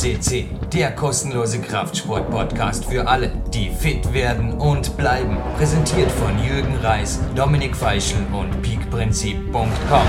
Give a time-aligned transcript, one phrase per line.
[0.00, 5.36] CC, der kostenlose Kraftsport-Podcast für alle, die fit werden und bleiben.
[5.58, 10.06] Präsentiert von Jürgen Reis, Dominik Feischl und peakprinzip.com.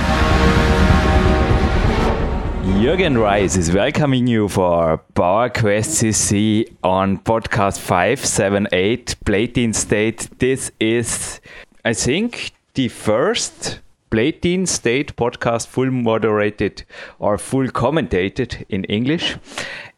[2.80, 10.30] Jürgen Reis is welcoming you for PowerQuest CC on podcast 578 Platin State.
[10.40, 11.42] This is,
[11.86, 16.84] I think, the first Platin State podcast full moderated
[17.18, 19.38] or full commentated in English.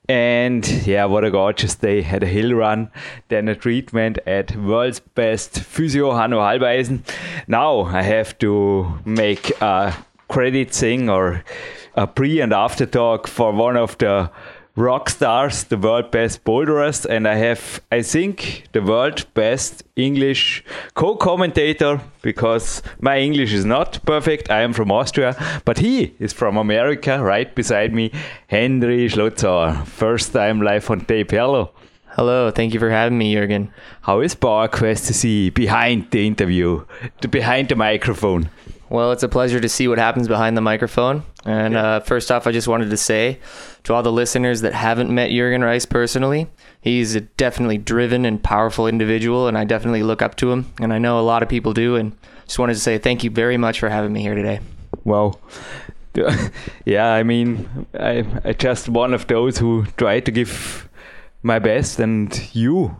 [0.08, 2.02] And yeah, what a gorgeous day.
[2.02, 2.92] Had a hill run,
[3.30, 7.00] then a treatment at world's best physio Hanno Halbeisen.
[7.48, 9.96] Now I have to make a
[10.28, 11.44] credit thing or
[11.96, 14.30] a pre and after talk for one of the
[14.76, 20.64] rock stars, the world best boulderers, and I have, I think, the world best English
[20.96, 24.50] co-commentator because my English is not perfect.
[24.50, 28.12] I am from Austria, but he is from America, right beside me,
[28.48, 29.86] Henry Schlotzer.
[29.86, 31.32] First time live on tape.
[31.32, 31.72] Hello.
[32.16, 33.70] Hello, thank you for having me, Jürgen.
[34.02, 36.86] How is PowerQuest TC behind the interview,
[37.22, 38.50] the, behind the microphone?
[38.94, 41.24] Well, it's a pleasure to see what happens behind the microphone.
[41.46, 43.40] And uh, first off, I just wanted to say
[43.86, 46.46] to all the listeners that haven't met Jürgen Reis personally,
[46.80, 50.72] he's a definitely driven and powerful individual, and I definitely look up to him.
[50.80, 51.96] And I know a lot of people do.
[51.96, 54.60] And just wanted to say thank you very much for having me here today.
[55.04, 55.42] Well,
[56.86, 60.88] yeah, I mean, I, I just one of those who try to give
[61.42, 62.96] my best, and you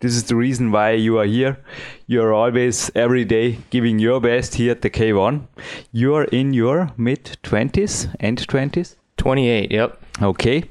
[0.00, 1.58] this is the reason why you are here.
[2.06, 5.46] You're always every day giving your best here at the K1.
[5.90, 8.96] You're in your mid 20s and 20s?
[9.16, 10.00] 28, yep.
[10.20, 10.64] Okay.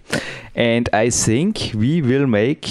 [0.55, 2.65] And I think we will make,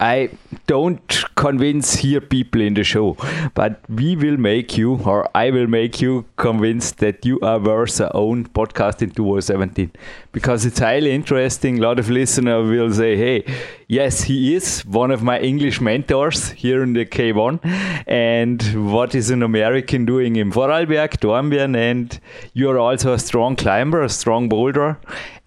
[0.00, 0.30] I
[0.66, 3.16] don't convince here people in the show,
[3.54, 8.00] but we will make you, or I will make you convinced that you are worth
[8.00, 9.92] a own podcast in 2017.
[10.32, 11.78] Because it's highly interesting.
[11.78, 13.44] A lot of listeners will say, hey,
[13.86, 17.60] yes, he is one of my English mentors here in the K1.
[18.06, 21.76] And what is an American doing in Vorarlberg, Dornbirn?
[21.76, 22.18] And
[22.54, 24.98] you're also a strong climber, a strong boulder.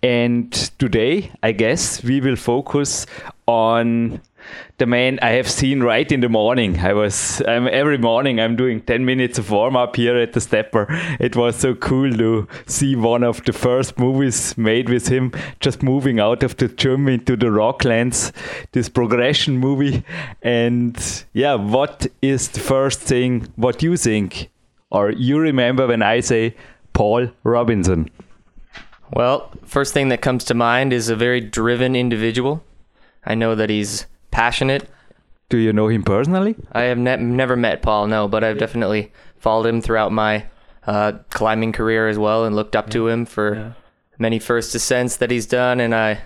[0.02, 3.06] And today, I guess we will focus
[3.48, 4.22] on
[4.78, 6.80] the man I have seen right in the morning.
[6.80, 10.42] I was um, every morning I'm doing 10 minutes of warm up here at the
[10.42, 10.88] stepper.
[11.20, 15.84] It was so cool to see one of the first movies made with him just
[15.84, 18.32] moving out of the gym into the rocklands,
[18.72, 20.04] this progression movie.
[20.42, 20.98] And
[21.34, 24.50] yeah, what is the first thing what you think
[24.92, 26.56] or you remember when I say
[26.94, 28.10] Paul Robinson?
[29.12, 32.64] Well, first thing that comes to mind is a very driven individual.
[33.26, 34.90] I know that he's passionate.
[35.50, 36.56] Do you know him personally?
[36.72, 38.60] I have ne- never met Paul, no, but I've yeah.
[38.60, 40.46] definitely followed him throughout my
[40.86, 42.94] uh, climbing career as well and looked up yeah.
[42.94, 43.72] to him for yeah.
[44.20, 45.80] many first ascents that he's done.
[45.80, 46.22] And I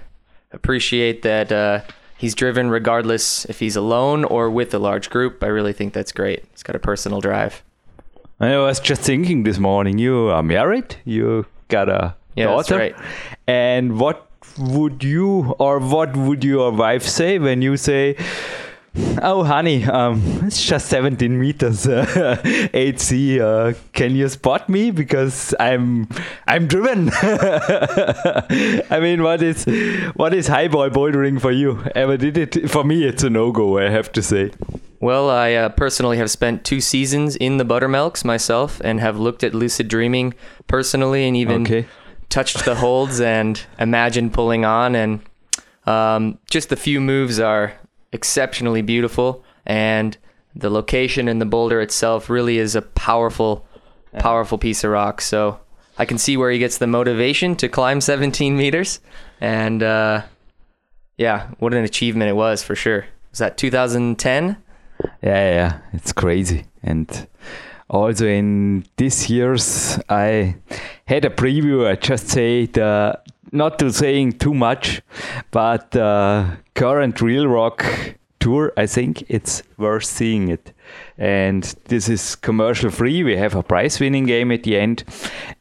[0.51, 1.81] appreciate that uh,
[2.17, 5.43] he's driven regardless if he's alone or with a large group.
[5.43, 6.43] I really think that's great.
[6.51, 7.63] He's got a personal drive.
[8.39, 12.77] I was just thinking this morning, you are married, you got a yeah, daughter.
[12.77, 12.95] Right.
[13.47, 14.27] And what
[14.57, 18.15] would you or what would your wife say when you say,
[19.23, 22.05] Oh, honey, um, it's just 17 meters, uh,
[22.45, 23.39] 8C.
[23.39, 26.07] Uh, can you spot me because I'm
[26.47, 27.09] I'm driven?
[27.13, 29.65] I mean, what is
[30.13, 31.83] what is highball bouldering for you?
[31.95, 32.69] Ever did it?
[32.69, 33.79] For me, it's a no go.
[33.79, 34.51] I have to say.
[34.99, 39.43] Well, I uh, personally have spent two seasons in the buttermilks myself and have looked
[39.43, 40.35] at lucid dreaming
[40.67, 41.63] personally and even.
[41.63, 41.87] Okay
[42.29, 44.95] touched the holds and imagined pulling on.
[44.95, 45.21] And
[45.85, 47.73] um, just the few moves are
[48.11, 49.43] exceptionally beautiful.
[49.65, 50.17] And
[50.55, 53.65] the location and the boulder itself really is a powerful,
[54.19, 55.21] powerful piece of rock.
[55.21, 55.59] So
[55.97, 58.99] I can see where he gets the motivation to climb 17 meters.
[59.41, 60.23] And uh,
[61.17, 63.05] yeah, what an achievement it was for sure.
[63.31, 64.57] Was that 2010?
[65.21, 66.65] Yeah, yeah, it's crazy.
[66.81, 67.27] And
[67.89, 70.55] also in this year's I
[71.05, 71.87] had a preview.
[71.87, 73.19] I just say the
[73.51, 75.01] not to saying too much,
[75.51, 77.85] but the current Reel Rock
[78.43, 80.73] tour, I think it's worth seeing it.
[81.17, 83.23] And this is commercial free.
[83.23, 85.05] We have a prize winning game at the end.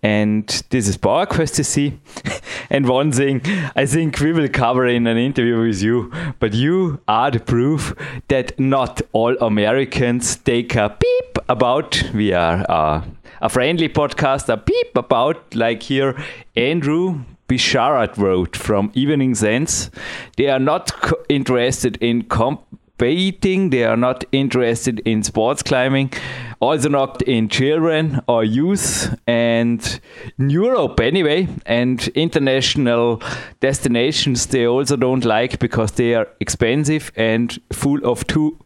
[0.03, 2.43] And this is PowerQuest TC.
[2.71, 3.41] and one thing
[3.77, 6.11] I think we will cover in an interview with you,
[6.41, 7.95] but you are the proof
[8.29, 13.03] that not all Americans take a beep about we are uh,
[13.43, 16.17] a friendly podcast, a beep about like here
[16.55, 19.91] Andrew Bisharat wrote from Evening Sends.
[20.37, 23.71] They are not co- interested in competing.
[23.71, 26.13] They are not interested in sports climbing,
[26.61, 30.01] also not in children or youth, and
[30.39, 33.21] in Europe anyway, and international
[33.59, 38.57] destinations they also don't like because they are expensive and full of too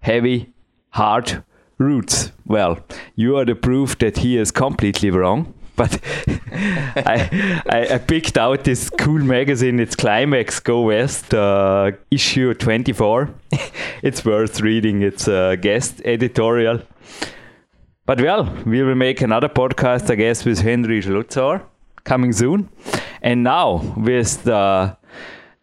[0.00, 0.50] heavy,
[0.88, 1.44] hard
[1.78, 2.32] routes.
[2.46, 2.78] Well,
[3.16, 5.98] you are the proof that he is completely wrong but
[6.52, 9.80] I, I, I, picked out this cool magazine.
[9.80, 13.28] It's Climax Go West, uh, issue 24.
[14.02, 15.02] it's worth reading.
[15.02, 16.80] It's a guest editorial.
[18.06, 21.62] But well, we will make another podcast, I guess, with Henry Schlutzauer
[22.04, 22.68] coming soon.
[23.20, 24.96] And now with the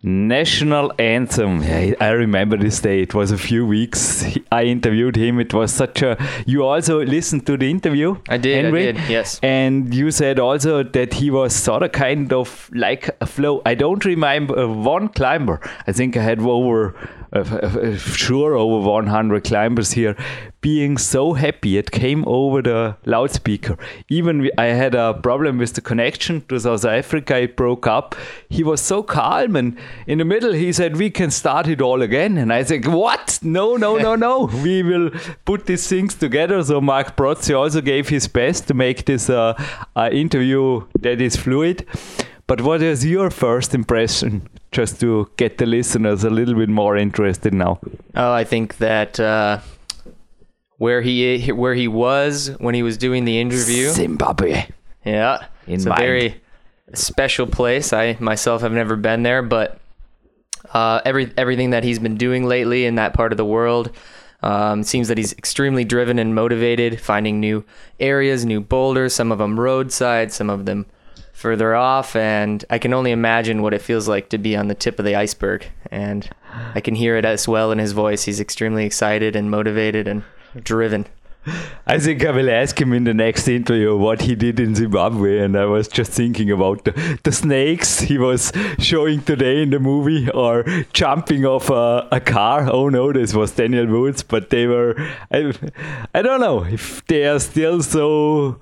[0.03, 1.61] National anthem.
[1.61, 3.01] I remember this day.
[3.01, 4.25] It was a few weeks.
[4.51, 5.39] I interviewed him.
[5.39, 6.17] It was such a.
[6.47, 8.15] You also listened to the interview.
[8.27, 8.65] I did.
[8.65, 9.09] Henry, I did.
[9.09, 9.39] Yes.
[9.43, 13.61] And you said also that he was sort of kind of like a flow.
[13.63, 15.59] I don't remember one climber.
[15.85, 16.95] I think I had over
[17.33, 20.15] uh, sure over 100 climbers here
[20.61, 23.77] being so happy it came over the loudspeaker.
[24.09, 28.15] Even i had a problem with the connection to south africa it broke up.
[28.49, 29.77] He was so calm and
[30.07, 32.37] in the middle he said we can start it all again.
[32.37, 33.39] And i said what?
[33.41, 34.45] No no no no.
[34.63, 35.09] We will
[35.45, 36.63] put these things together.
[36.63, 39.53] So mark Brozzi also gave his best to make this uh,
[39.95, 41.85] uh, interview that is fluid.
[42.47, 44.47] But what is your first impression?
[44.71, 47.79] Just to get the listeners a little bit more interested now?
[48.15, 49.59] Oh, I think that uh,
[50.81, 54.65] where he where he was when he was doing the interview, Zimbabwe.
[55.05, 56.01] Yeah, In it's mind.
[56.01, 56.41] a very
[56.95, 57.93] special place.
[57.93, 59.79] I myself have never been there, but
[60.73, 63.91] uh, every everything that he's been doing lately in that part of the world.
[64.41, 67.63] Um, seems that he's extremely driven and motivated, finding new
[67.99, 70.87] areas, new boulders, some of them roadside, some of them
[71.31, 74.73] further off and I can only imagine what it feels like to be on the
[74.73, 76.27] tip of the iceberg and
[76.73, 78.23] I can hear it as well in his voice.
[78.23, 80.23] He's extremely excited and motivated and
[80.55, 81.05] driven.
[81.87, 85.39] I think I will ask him in the next interview what he did in Zimbabwe.
[85.39, 89.79] And I was just thinking about the, the snakes he was showing today in the
[89.79, 90.63] movie or
[90.93, 92.69] jumping off a, a car.
[92.71, 94.95] Oh no, this was Daniel Woods, but they were,
[95.31, 95.51] I,
[96.13, 98.59] I don't know if they are still so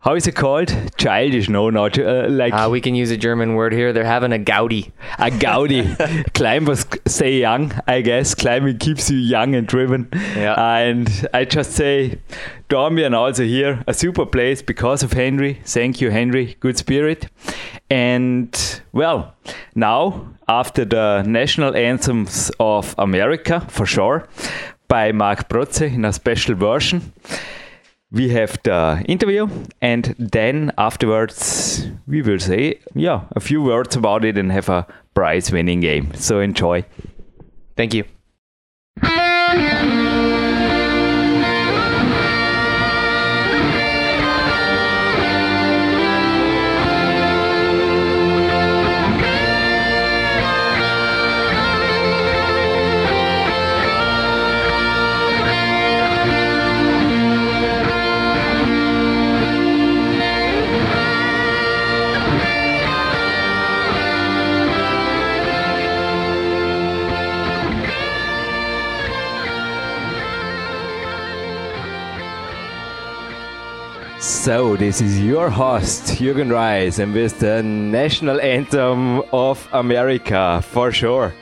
[0.00, 0.72] how is it called?
[0.96, 1.48] Childish?
[1.48, 2.54] No, not uh, like.
[2.54, 3.92] Uh, we can use a German word here.
[3.92, 4.92] They're having a Gaudi.
[5.18, 6.32] A Gaudi.
[6.34, 8.32] Climbers stay young, I guess.
[8.36, 10.08] Climbing keeps you young and driven.
[10.12, 10.54] Yeah.
[10.54, 12.20] And I just say,
[12.68, 15.60] Dornbirn also here, a super place because of Henry.
[15.64, 16.56] Thank you, Henry.
[16.60, 17.26] Good spirit.
[17.90, 19.34] And well,
[19.74, 24.28] now after the national anthems of America, for sure,
[24.86, 27.12] by Mark Brozzi in a special version
[28.10, 29.46] we have the interview
[29.82, 34.86] and then afterwards we will say yeah a few words about it and have a
[35.14, 36.14] prize winning game.
[36.14, 36.84] So enjoy.
[37.76, 38.04] Thank you
[74.28, 80.92] So, this is your host, Jürgen Reis, and with the national anthem of America, for
[80.92, 81.32] sure.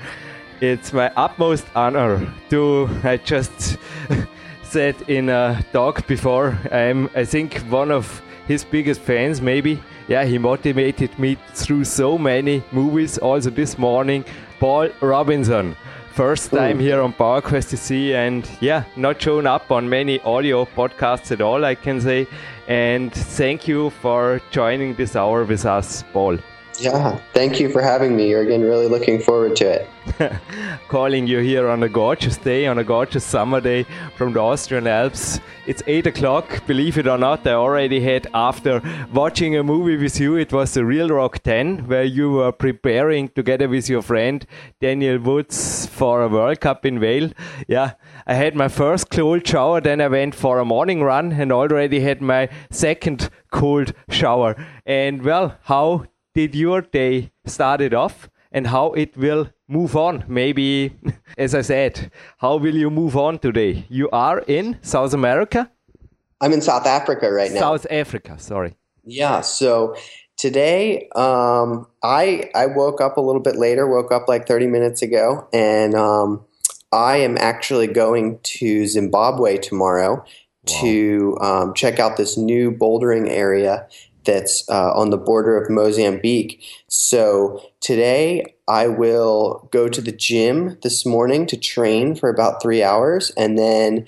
[0.60, 3.76] It's my utmost honor to, I just
[4.62, 9.82] said in a talk before, I'm, I think, one of his biggest fans, maybe.
[10.06, 13.18] Yeah, he motivated me through so many movies.
[13.18, 14.24] Also, this morning,
[14.60, 15.74] Paul Robinson.
[16.12, 16.56] First oh.
[16.56, 16.82] time Ooh.
[16.82, 21.64] here on PowerQuest TC, and yeah, not shown up on many audio podcasts at all,
[21.64, 22.28] I can say.
[22.68, 26.38] And thank you for joining this hour with us, Paul.
[26.78, 28.30] Yeah, thank you for having me.
[28.30, 29.88] Jürgen really looking forward to it.
[30.88, 33.84] Calling you here on a gorgeous day, on a gorgeous summer day
[34.16, 35.40] from the Austrian Alps.
[35.66, 37.46] It's 8 o'clock, believe it or not.
[37.46, 41.88] I already had, after watching a movie with you, it was the Reel Rock 10,
[41.88, 44.46] where you were preparing together with your friend
[44.80, 47.30] Daniel Woods for a World Cup in Vail.
[47.66, 47.94] Yeah,
[48.26, 52.00] I had my first cold shower, then I went for a morning run and already
[52.00, 54.54] had my second cold shower.
[54.84, 56.04] And well, how
[56.36, 60.22] did your day started off and how it will move on.
[60.28, 60.94] Maybe,
[61.38, 63.86] as I said, how will you move on today?
[63.88, 65.70] You are in South America?
[66.42, 67.60] I'm in South Africa right now.
[67.60, 68.76] South Africa, sorry.
[69.04, 69.96] Yeah, so
[70.36, 75.00] today um, I I woke up a little bit later, woke up like 30 minutes
[75.00, 76.44] ago, and um,
[76.92, 80.80] I am actually going to Zimbabwe tomorrow wow.
[80.82, 83.88] to um, check out this new bouldering area
[84.26, 86.62] that's uh, on the border of Mozambique.
[86.88, 92.82] So today I will go to the gym this morning to train for about three
[92.82, 94.06] hours, and then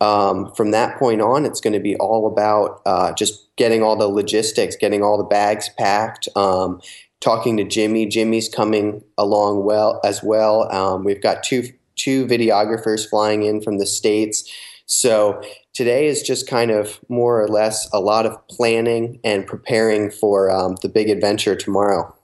[0.00, 3.96] um, from that point on, it's going to be all about uh, just getting all
[3.96, 6.28] the logistics, getting all the bags packed.
[6.34, 6.80] Um,
[7.20, 8.06] talking to Jimmy.
[8.06, 10.72] Jimmy's coming along well as well.
[10.72, 11.64] Um, we've got two
[11.96, 14.50] two videographers flying in from the states.
[14.86, 15.42] So
[15.74, 20.50] today is just kind of more or less a lot of planning and preparing for
[20.50, 22.14] um, the big adventure tomorrow.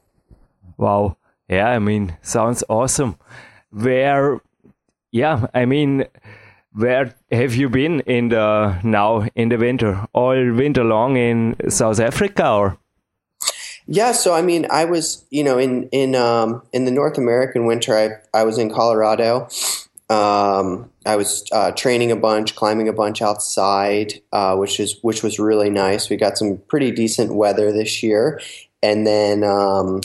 [0.77, 1.17] Wow.
[1.49, 3.17] Yeah, I mean, sounds awesome.
[3.71, 4.41] Where,
[5.13, 6.07] yeah, I mean,
[6.73, 10.07] where have you been in the now in the winter?
[10.13, 12.79] All winter long in South Africa, or?
[13.87, 17.67] Yeah, so I mean, I was, you know, in in um, in the North American
[17.67, 19.49] winter, I I was in Colorado.
[20.09, 25.23] Um, I was uh, training a bunch, climbing a bunch outside, uh, which is which
[25.23, 26.09] was really nice.
[26.09, 28.41] We got some pretty decent weather this year,
[28.83, 30.03] and then um,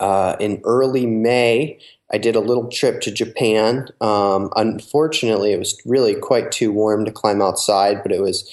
[0.00, 1.78] uh, in early May,
[2.12, 3.88] I did a little trip to Japan.
[4.00, 8.50] Um, unfortunately, it was really quite too warm to climb outside, but it was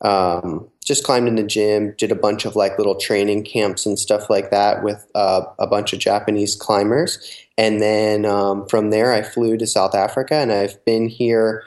[0.00, 3.98] um, just climbed in the gym, did a bunch of like little training camps and
[3.98, 7.18] stuff like that with uh, a bunch of Japanese climbers.
[7.58, 11.64] And then um, from there, I flew to South Africa, and I've been here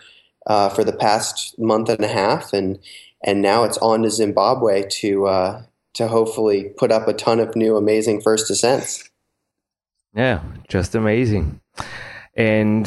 [0.47, 2.79] uh, for the past month and a half, and
[3.23, 5.63] and now it's on to Zimbabwe to uh,
[5.95, 9.09] to hopefully put up a ton of new amazing first ascents.
[10.15, 11.59] Yeah, just amazing.
[12.35, 12.85] And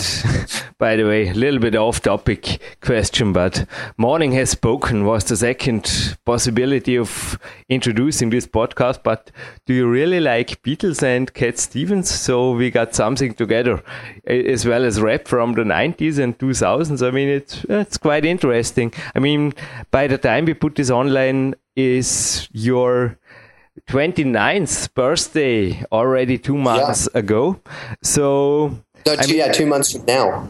[0.79, 5.37] by the way, a little bit off topic question, but Morning Has Spoken was the
[5.37, 9.03] second possibility of introducing this podcast.
[9.03, 9.31] But
[9.67, 12.11] do you really like Beatles and Cat Stevens?
[12.11, 13.83] So we got something together,
[14.27, 17.07] as well as rap from the 90s and 2000s.
[17.07, 18.93] I mean, it's, it's quite interesting.
[19.15, 19.53] I mean,
[19.91, 23.19] by the time we put this online, is your
[23.89, 27.19] 29th birthday already two months yeah.
[27.19, 27.61] ago.
[28.03, 30.49] So no, two, yeah, two months from now.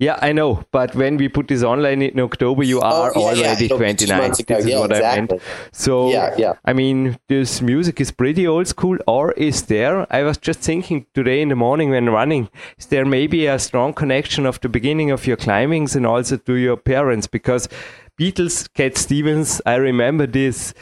[0.00, 0.64] Yeah, I know.
[0.72, 3.76] But when we put this online in October, you are oh, yeah, already yeah.
[3.76, 4.30] 29.
[4.30, 5.06] This is yeah, what exactly.
[5.06, 5.42] I meant.
[5.72, 6.54] So, yeah, yeah.
[6.64, 10.06] I mean, this music is pretty old school, or is there?
[10.10, 13.92] I was just thinking today in the morning when running, is there maybe a strong
[13.92, 17.26] connection of the beginning of your climbings and also to your parents?
[17.26, 17.68] Because
[18.18, 20.72] Beatles, Cat Stevens, I remember this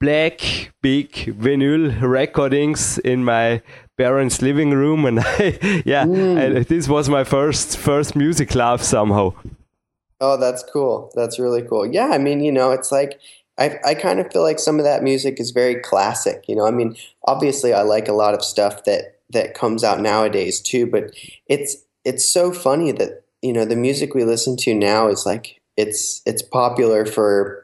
[0.00, 3.60] black big vinyl recordings in my
[4.00, 6.66] parents' living room, and I, yeah, mm.
[6.66, 9.34] this was my first first music love somehow.
[10.22, 11.10] Oh, that's cool.
[11.14, 11.86] That's really cool.
[11.86, 13.20] Yeah, I mean, you know, it's like
[13.58, 16.44] I I kind of feel like some of that music is very classic.
[16.48, 20.00] You know, I mean, obviously, I like a lot of stuff that that comes out
[20.00, 21.12] nowadays too, but
[21.46, 25.60] it's it's so funny that you know the music we listen to now is like
[25.76, 27.62] it's it's popular for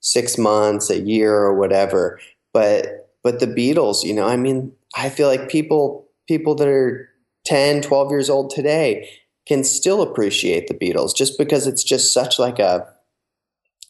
[0.00, 2.18] six months, a year, or whatever,
[2.52, 7.08] but but the Beatles, you know, I mean, I feel like people people that are
[7.44, 9.08] 10, 12 years old today
[9.46, 12.86] can still appreciate the Beatles just because it's just such like a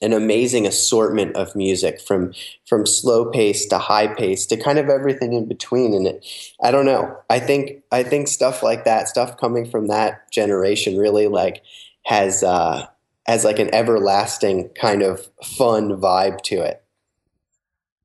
[0.02, 2.34] an amazing assortment of music from
[2.66, 6.26] from slow pace to high pace to kind of everything in between and it
[6.62, 7.16] I don't know.
[7.30, 11.62] I think I think stuff like that, stuff coming from that generation really like
[12.04, 12.86] has uh
[13.26, 16.82] has like an everlasting kind of fun vibe to it.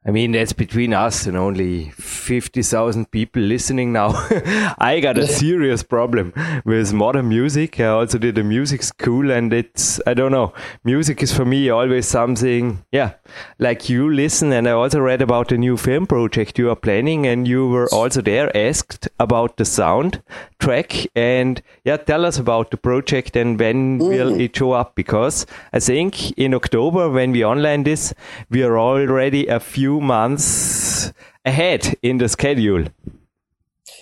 [0.03, 4.13] I mean, that's between us and only 50,000 people listening now.
[4.79, 6.33] I got a serious problem
[6.65, 7.79] with modern music.
[7.79, 10.53] I also did a music school, and it's, I don't know,
[10.83, 13.13] music is for me always something, yeah,
[13.59, 14.51] like you listen.
[14.51, 17.87] And I also read about the new film project you are planning, and you were
[17.93, 20.23] also there asked about the sound
[20.61, 21.05] track.
[21.15, 24.07] And yeah, tell us about the project and when mm.
[24.07, 24.95] will it show up?
[24.95, 28.13] Because I think in October, when we online this,
[28.49, 31.11] we are already a few few months
[31.43, 32.85] ahead in the schedule.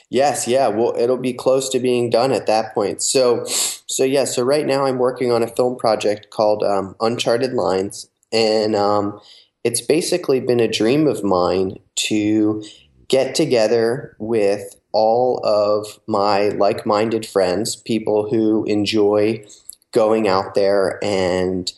[0.09, 0.67] Yes, yeah.
[0.67, 3.01] Well, it'll be close to being done at that point.
[3.01, 4.25] So, so yeah.
[4.25, 9.21] So right now, I'm working on a film project called um, Uncharted Lines, and um,
[9.63, 11.77] it's basically been a dream of mine
[12.09, 12.63] to
[13.07, 19.45] get together with all of my like-minded friends, people who enjoy
[19.91, 21.71] going out there and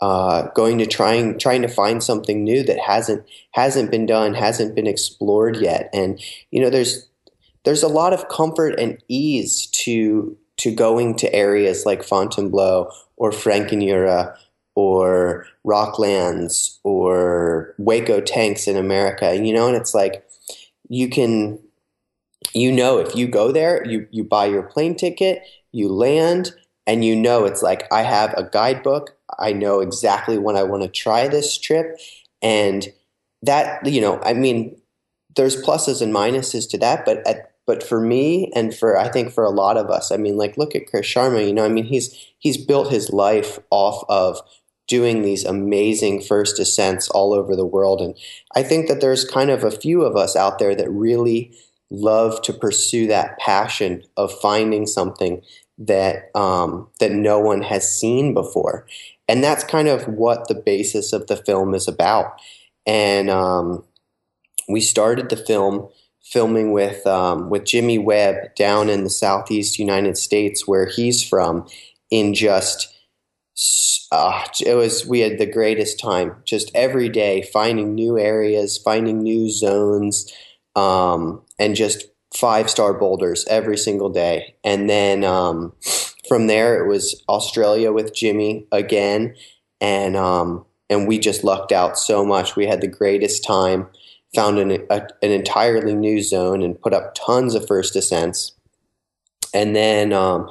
[0.00, 4.74] uh, going to trying trying to find something new that hasn't hasn't been done, hasn't
[4.74, 5.88] been explored yet.
[5.92, 6.20] And
[6.50, 7.08] you know, there's
[7.64, 13.30] there's a lot of comfort and ease to to going to areas like Fontainebleau or
[13.30, 14.36] Frankenjura
[14.74, 19.34] or Rocklands or Hueco Tanks in America.
[19.34, 20.26] You know, and it's like
[20.88, 21.58] you can
[22.52, 26.52] you know if you go there, you you buy your plane ticket, you land,
[26.86, 29.16] and you know it's like I have a guidebook.
[29.38, 31.98] I know exactly when I want to try this trip,
[32.42, 32.88] and
[33.42, 34.80] that you know, I mean,
[35.34, 39.32] there's pluses and minuses to that, but at, but for me and for I think
[39.32, 41.46] for a lot of us, I mean, like look at Chris Sharma.
[41.46, 44.40] You know, I mean, he's he's built his life off of
[44.86, 48.14] doing these amazing first ascents all over the world, and
[48.54, 51.52] I think that there's kind of a few of us out there that really
[51.90, 55.42] love to pursue that passion of finding something
[55.78, 58.86] that um, that no one has seen before,
[59.28, 62.40] and that's kind of what the basis of the film is about.
[62.86, 63.84] And um,
[64.68, 65.88] we started the film
[66.22, 71.66] filming with um, with Jimmy Webb down in the southeast United States, where he's from,
[72.10, 72.92] in just.
[74.12, 79.22] Uh, it was we had the greatest time just every day finding new areas finding
[79.22, 80.30] new zones
[80.76, 82.04] um, and just
[82.34, 84.54] five star boulders every single day.
[84.62, 85.72] And then um,
[86.28, 89.34] from there, it was Australia with Jimmy again,
[89.80, 92.54] and um, and we just lucked out so much.
[92.54, 93.88] We had the greatest time,
[94.34, 98.52] found an, a, an entirely new zone, and put up tons of first ascents.
[99.54, 100.50] And then um,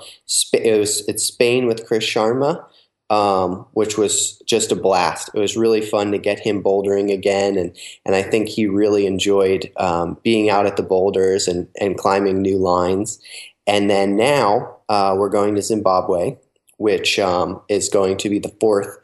[0.51, 2.65] it was it's Spain with Chris Sharma,
[3.09, 5.29] um, which was just a blast.
[5.33, 9.05] It was really fun to get him bouldering again, and and I think he really
[9.05, 13.19] enjoyed um, being out at the boulders and and climbing new lines.
[13.67, 16.38] And then now uh, we're going to Zimbabwe,
[16.77, 18.97] which um, is going to be the fourth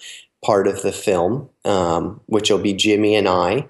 [0.43, 3.67] part of the film, um, which will be Jimmy and I.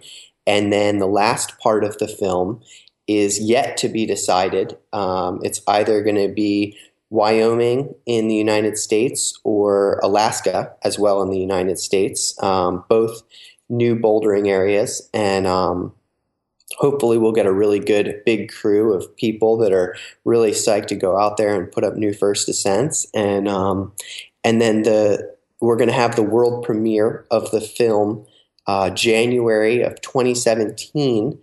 [0.47, 2.61] And then the last part of the film
[3.07, 4.77] is yet to be decided.
[4.93, 6.77] Um, it's either going to be
[7.12, 13.22] Wyoming in the United States or Alaska as well in the United States, um, both
[13.70, 15.10] new bouldering areas.
[15.13, 15.94] And um,
[16.77, 20.96] hopefully, we'll get a really good big crew of people that are really psyched to
[20.96, 23.06] go out there and put up new first ascents.
[23.13, 23.91] And um,
[24.46, 28.25] and then the we're going to have the world premiere of the film
[28.68, 31.38] uh, January of 2017.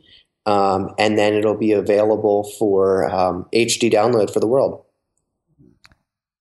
[0.47, 3.07] Um, and then it'll be available for
[3.53, 4.83] HD um, download for the world.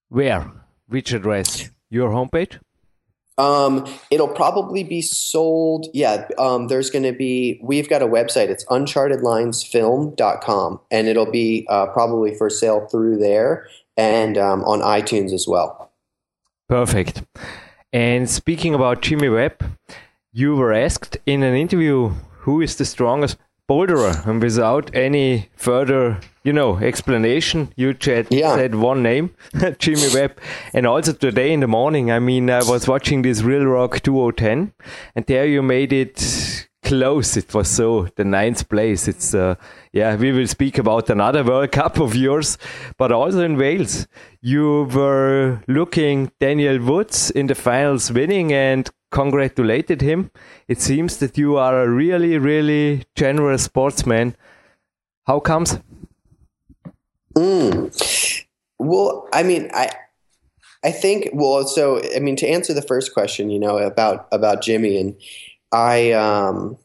[0.10, 0.52] Where?
[0.88, 1.70] Which address?
[1.90, 2.60] Your homepage?
[3.38, 5.88] Um, it'll probably be sold.
[5.94, 8.50] Yeah, um, there's going to be, we've got a website.
[8.50, 15.34] It's unchartedlinesfilm.com, and it'll be uh, probably for sale through there and um, on iTunes
[15.34, 15.92] as well.
[16.68, 17.24] Perfect.
[17.94, 19.64] And speaking about Jimmy Webb,
[20.34, 26.20] you were asked in an interview who is the strongest boulderer, and without any further
[26.48, 27.74] you know, explanation.
[27.76, 28.56] You said, yeah.
[28.56, 29.36] said one name,
[29.80, 30.40] Jimmy Webb.
[30.74, 34.72] And also today in the morning, I mean, I was watching this Reel Rock 2010,
[35.14, 37.36] and there you made it close.
[37.36, 39.10] It was so the ninth place.
[39.10, 39.56] It's uh,
[39.92, 40.16] yeah.
[40.16, 42.58] We will speak about another World Cup of yours,
[42.98, 43.86] but also in Vail,
[44.42, 50.32] you were looking Daniel Woods in the finals, winning and congratulated him.
[50.68, 54.36] It seems that you are a really, really generous sportsman.
[55.26, 55.80] How comes?
[57.36, 58.46] Mm.
[58.80, 59.90] Well, I mean, I
[60.84, 64.62] I think well, so I mean, to answer the first question, you know, about about
[64.62, 65.16] Jimmy and
[65.72, 66.78] I, um,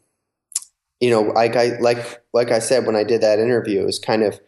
[1.01, 3.99] you know, like I like like I said when I did that interview, it was
[3.99, 4.41] kind of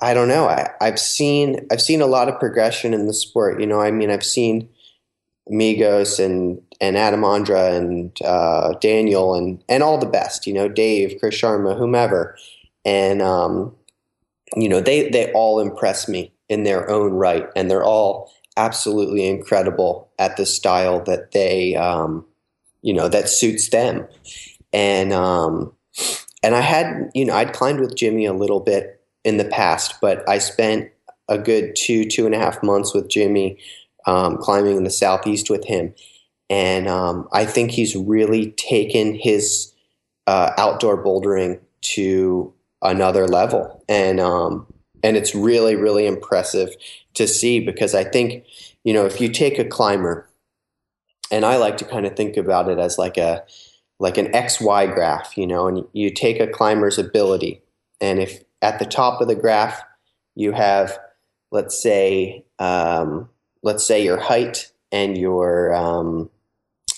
[0.00, 0.48] I don't know.
[0.48, 3.60] I, I've seen I've seen a lot of progression in the sport.
[3.60, 4.68] You know, I mean, I've seen
[5.50, 10.46] Migos and and Adam Ondra and uh, Daniel and and all the best.
[10.46, 12.36] You know, Dave, Chris Sharma, whomever,
[12.84, 13.74] and um,
[14.56, 19.26] you know, they they all impress me in their own right, and they're all absolutely
[19.26, 22.26] incredible at the style that they, um,
[22.82, 24.06] you know, that suits them.
[24.72, 25.72] And um,
[26.42, 30.00] and I had, you know, I'd climbed with Jimmy a little bit in the past,
[30.00, 30.90] but I spent
[31.28, 33.58] a good two two and a half months with Jimmy
[34.08, 35.94] um, climbing in the southeast with him,
[36.48, 39.74] and um, I think he's really taken his
[40.26, 43.84] uh, outdoor bouldering to another level.
[43.86, 44.66] And um,
[45.02, 46.74] and it's really really impressive
[47.14, 48.44] to see because I think
[48.82, 50.26] you know if you take a climber,
[51.30, 53.44] and I like to kind of think about it as like a
[54.00, 57.60] like an XY graph, you know, and you take a climber's ability,
[58.00, 59.82] and if at the top of the graph
[60.34, 60.98] you have,
[61.50, 63.28] let's say, um,
[63.62, 66.30] let's say your height and your um,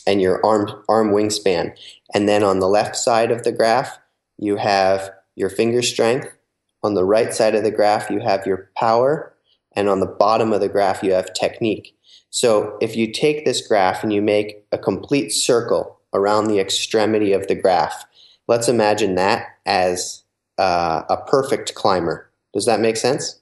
[0.07, 1.77] and your arm arm wingspan,
[2.15, 3.99] and then on the left side of the graph
[4.41, 6.37] you have your finger strength.
[6.83, 9.35] On the right side of the graph, you have your power.
[9.77, 11.95] And on the bottom of the graph, you have technique.
[12.31, 17.33] So if you take this graph and you make a complete circle around the extremity
[17.33, 18.05] of the graph,
[18.49, 20.25] let's imagine that as
[20.59, 22.31] uh, a perfect climber.
[22.53, 23.40] Does that make sense?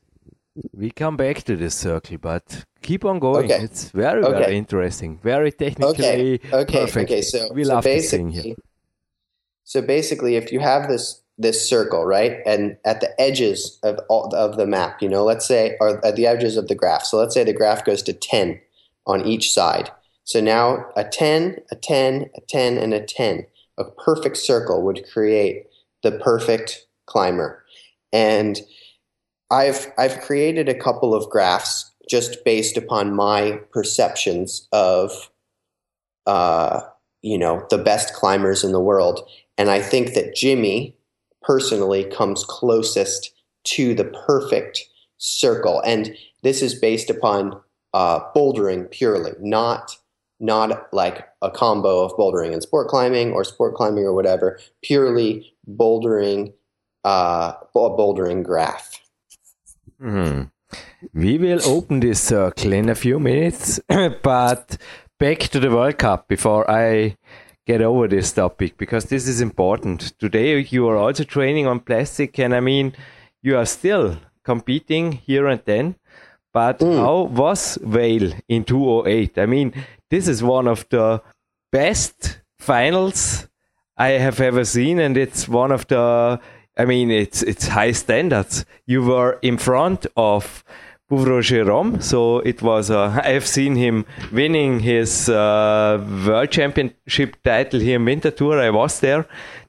[0.72, 3.44] We come back to this circle, but keep on going.
[3.44, 3.62] Okay.
[3.62, 4.38] It's very, okay.
[4.38, 5.18] very interesting.
[5.18, 6.40] Very technically okay.
[6.52, 6.80] Okay.
[6.80, 7.10] perfect.
[7.10, 7.22] Okay.
[7.22, 8.56] So, we so love basically,
[9.64, 14.34] so basically, if you have this this circle, right, and at the edges of all
[14.34, 17.04] of the map, you know, let's say, or at the edges of the graph.
[17.04, 18.60] So let's say the graph goes to ten
[19.06, 19.90] on each side.
[20.24, 23.46] So now a ten, a ten, a ten, and a ten.
[23.76, 25.66] A perfect circle would create
[26.02, 27.62] the perfect climber,
[28.12, 28.60] and
[29.50, 35.30] I've I've created a couple of graphs just based upon my perceptions of
[36.26, 36.80] uh,
[37.22, 40.96] you know the best climbers in the world, and I think that Jimmy
[41.42, 43.32] personally comes closest
[43.64, 44.84] to the perfect
[45.16, 47.60] circle, and this is based upon
[47.94, 49.96] uh, bouldering purely, not
[50.40, 55.52] not like a combo of bouldering and sport climbing or sport climbing or whatever, purely
[55.68, 56.52] bouldering
[57.04, 59.00] uh, a bouldering graph.
[60.00, 60.42] Hmm.
[61.12, 63.80] We will open this circle in a few minutes,
[64.22, 64.76] but
[65.18, 67.16] back to the World Cup before I
[67.66, 70.18] get over this topic because this is important.
[70.18, 72.94] Today you are also training on plastic, and I mean,
[73.42, 75.96] you are still competing here and then.
[76.52, 76.96] But mm.
[76.96, 79.38] how was Vail in 2008?
[79.38, 79.74] I mean,
[80.10, 81.22] this is one of the
[81.72, 83.48] best finals
[83.96, 86.40] I have ever seen, and it's one of the
[86.78, 88.64] I mean, it's it's high standards.
[88.86, 90.62] You were in front of
[91.10, 92.90] Bouvro Jérôme, so it was.
[92.90, 98.60] Uh, I have seen him winning his uh, world championship title here in Winterthur.
[98.60, 99.26] I was there.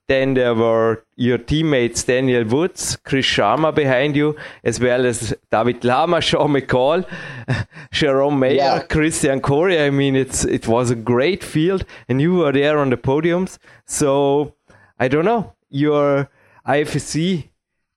[0.07, 5.83] Then there were your teammates Daniel Woods, Chris Sharma behind you, as well as David
[5.83, 7.05] Lama, Sean McColl,
[7.93, 8.79] Jérôme Meyer, yeah.
[8.79, 9.69] Christian Core.
[9.69, 13.57] I mean, it's it was a great field, and you were there on the podiums.
[13.85, 14.55] So
[14.99, 15.53] I don't know.
[15.69, 16.27] You're
[16.69, 17.49] IFSC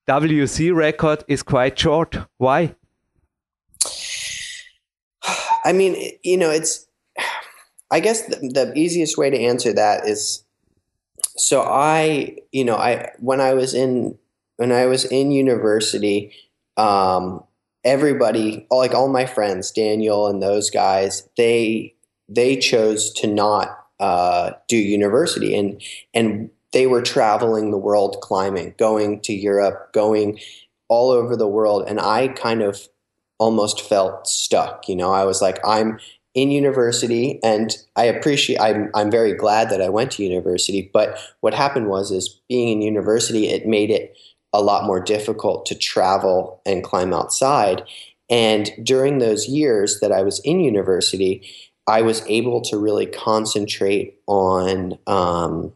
[0.08, 2.16] WC record is quite short.
[2.38, 2.74] Why?
[5.64, 6.87] I mean, you know, it's.
[7.90, 10.44] I guess the, the easiest way to answer that is,
[11.37, 14.16] so I, you know, I when I was in
[14.56, 16.32] when I was in university,
[16.78, 17.44] um,
[17.85, 21.94] everybody, like all my friends, Daniel and those guys, they
[22.30, 23.68] they chose to not
[24.00, 25.82] uh, do university, and
[26.14, 30.38] and they were traveling the world climbing, going to Europe, going
[30.88, 31.85] all over the world.
[31.87, 32.88] And I kind of
[33.38, 34.88] almost felt stuck.
[34.88, 35.98] You know, I was like, I'm
[36.35, 41.18] in university and I appreciate I'm I'm very glad that I went to university, but
[41.40, 44.16] what happened was is being in university it made it
[44.52, 47.82] a lot more difficult to travel and climb outside.
[48.30, 51.46] And during those years that I was in university,
[51.87, 55.72] I was able to really concentrate on um,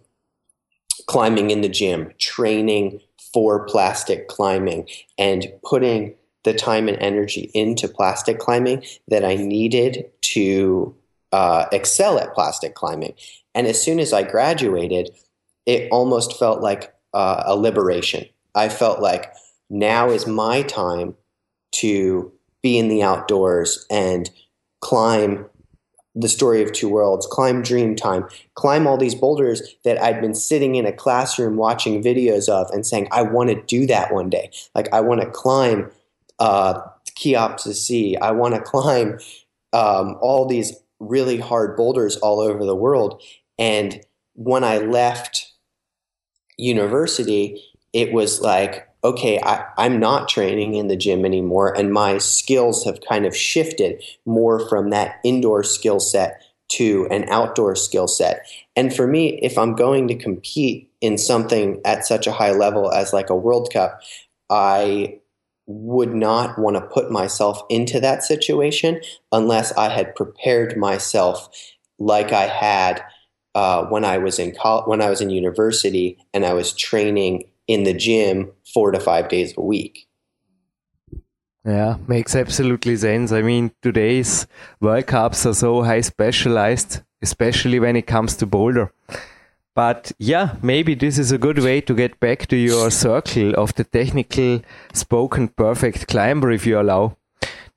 [1.07, 3.01] climbing in the gym, training
[3.33, 4.88] for plastic climbing,
[5.19, 6.14] and putting
[6.45, 10.95] the time and energy into plastic climbing that I needed to
[11.33, 13.14] uh, excel at plastic climbing.
[13.55, 15.11] And as soon as I graduated,
[15.66, 18.27] it almost felt like uh, a liberation.
[18.55, 19.33] I felt like
[19.69, 21.16] now is my time
[21.73, 24.31] to be in the outdoors and
[24.81, 25.47] climb
[26.16, 30.35] the story of two worlds, climb dream time, climb all these boulders that I'd been
[30.35, 34.31] sitting in a classroom watching videos of and saying, I want to do that one
[34.31, 34.50] day.
[34.74, 35.90] Like, I want to climb
[36.38, 36.81] uh,
[37.16, 38.16] Cheops Sea.
[38.16, 39.18] I want to climb
[39.74, 43.22] um, all these really hard boulders all over the world.
[43.59, 44.00] And
[44.35, 45.52] when I left
[46.57, 52.19] university, it was like, okay, I, am not training in the gym anymore, and my
[52.19, 58.09] skills have kind of shifted more from that indoor skill set to an outdoor skill
[58.09, 58.45] set.
[58.75, 62.90] And for me, if I'm going to compete in something at such a high level
[62.90, 64.01] as like a World Cup,
[64.51, 65.21] I
[65.66, 71.49] would not want to put myself into that situation unless I had prepared myself
[72.01, 73.05] like I had
[73.55, 77.45] uh, when I was in college, when I was in university and I was training
[77.66, 80.07] in the gym four to five days a week.
[81.64, 83.33] Yeah, makes absolutely sense.
[83.33, 84.46] I mean, today's
[84.81, 88.92] World Cups are so high specialized, especially when it comes to boulder.
[89.74, 93.74] But yeah, maybe this is a good way to get back to your circle of
[93.74, 97.16] the technical spoken perfect climber, if you allow.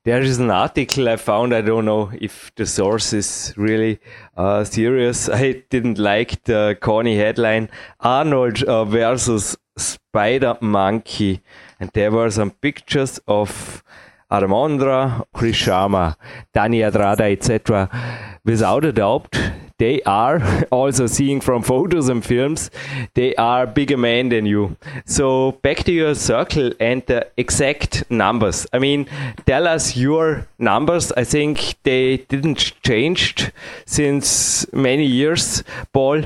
[0.02, 1.54] There is an article I found.
[1.54, 4.00] I don't know if the source is really
[4.34, 5.28] uh, serious.
[5.42, 7.68] I didn't like the corny headline
[8.00, 11.42] Arnold uh, versus spider monkey,
[11.78, 13.84] and there were some pictures of
[14.30, 16.16] Adam Ondra, Krishama,
[16.54, 18.38] Dani Andrada, etc.
[18.42, 19.36] Without a doubt,
[19.80, 22.70] they are also seeing from photos and films,
[23.14, 24.76] they are bigger men than you.
[25.06, 28.66] So back to your circle and the exact numbers.
[28.74, 29.06] I mean,
[29.46, 31.12] tell us your numbers.
[31.12, 33.50] I think they didn't change
[33.86, 36.24] since many years, Paul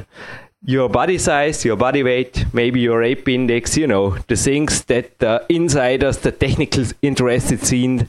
[0.67, 5.19] your body size, your body weight, maybe your ape index, you know, the things that
[5.19, 8.09] the insiders, the technical interested scene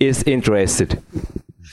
[0.00, 1.00] is interested.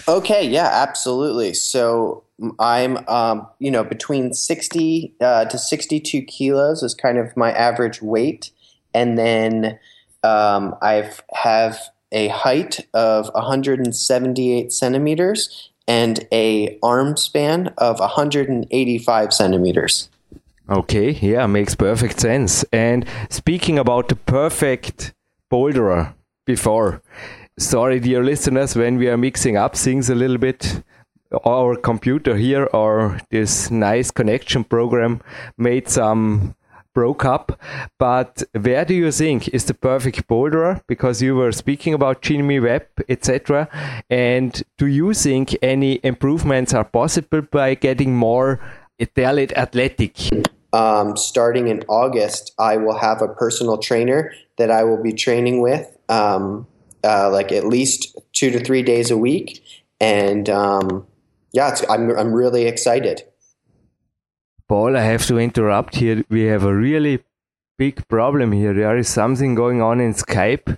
[0.09, 1.53] Okay, yeah, absolutely.
[1.53, 2.23] So
[2.57, 8.01] I'm, um, you know, between 60 uh, to 62 kilos is kind of my average
[8.01, 8.49] weight.
[8.95, 9.77] And then
[10.23, 11.79] um, I have
[12.11, 20.09] a height of 178 centimeters and a arm span of 185 centimeters.
[20.67, 22.65] Okay, yeah, makes perfect sense.
[22.73, 25.13] And speaking about the perfect
[25.51, 27.03] boulderer before,
[27.59, 30.81] sorry, dear listeners, when we are mixing up things a little bit,
[31.45, 35.21] our computer here or this nice connection program
[35.57, 36.55] made some
[36.93, 37.59] broke up.
[37.99, 40.81] But where do you think is the perfect boulderer?
[40.87, 43.67] Because you were speaking about Jimmy Webb, etc.
[44.09, 48.59] And do you think any improvements are possible by getting more
[48.99, 50.17] athlete athletic?
[50.71, 55.61] Um, starting in August, I will have a personal trainer that I will be training
[55.61, 56.67] with, um,
[57.03, 59.63] uh, like at least two to three days a week,
[59.99, 61.07] and um,
[61.51, 63.23] yeah, I'm I'm really excited.
[64.67, 66.23] Paul, I have to interrupt here.
[66.29, 67.23] We have a really
[67.77, 68.73] big problem here.
[68.73, 70.77] There is something going on in Skype.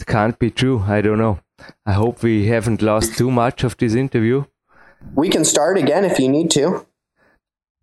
[0.00, 0.84] It can't be true.
[0.86, 1.40] I don't know.
[1.84, 4.44] I hope we haven't lost too much of this interview.
[5.14, 6.86] We can start again if you need to.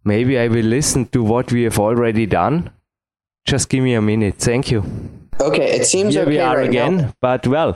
[0.04, 2.72] Maybe I will listen to what we have already done.
[3.46, 4.36] Just give me a minute.
[4.36, 4.84] Thank you.
[5.40, 6.98] Okay, it seems Here okay we are right again.
[6.98, 7.14] Now.
[7.20, 7.74] But well,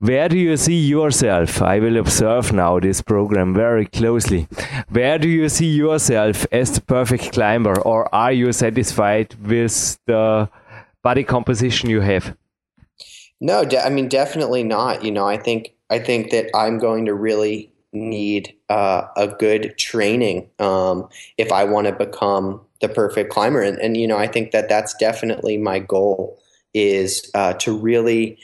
[0.00, 1.62] where do you see yourself?
[1.62, 4.48] I will observe now this program very closely.
[4.88, 10.48] Where do you see yourself as the perfect climber, or are you satisfied with the
[11.02, 12.36] body composition you have?
[13.40, 15.04] No, I mean definitely not.
[15.04, 19.78] You know, I think I think that I'm going to really need uh, a good
[19.78, 23.62] training um, if I want to become the perfect climber.
[23.62, 26.38] And, and, you know, I think that that's definitely my goal
[26.76, 28.38] is uh, to really,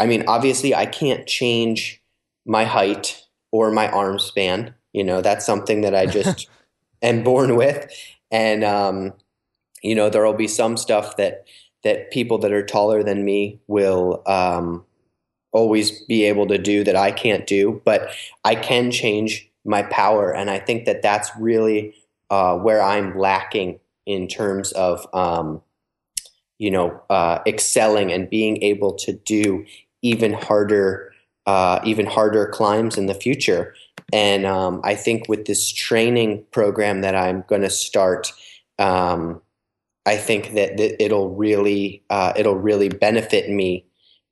[0.00, 2.02] I mean, obviously, I can't change
[2.44, 3.22] my height
[3.52, 4.74] or my arm span.
[4.92, 6.48] You know, that's something that I just
[7.00, 7.88] am born with.
[8.32, 9.12] And, um,
[9.82, 11.46] you know, there will be some stuff that,
[11.84, 14.84] that people that are taller than me will, um,
[15.52, 18.10] always be able to do that I can't do, but
[18.44, 20.34] I can change my power.
[20.34, 21.94] And I think that that's really
[22.30, 25.62] uh, where I'm lacking in terms of, um,
[26.58, 29.64] you know, uh, excelling and being able to do
[30.02, 31.12] even harder,
[31.46, 33.74] uh, even harder climbs in the future.
[34.12, 38.32] And um, I think with this training program that I'm going to start,
[38.78, 39.42] um,
[40.06, 43.84] I think that, that it'll really, uh, it'll really benefit me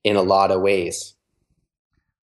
[0.05, 1.15] in a lot of ways.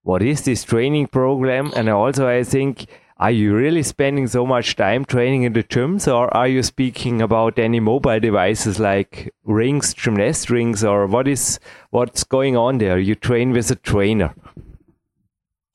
[0.02, 1.70] What is this training program?
[1.76, 2.86] And also, I think,
[3.18, 7.22] are you really spending so much time training in the gyms, or are you speaking
[7.22, 12.98] about any mobile devices like rings, gymnast rings, or what is what's going on there?
[12.98, 14.34] You train with a trainer.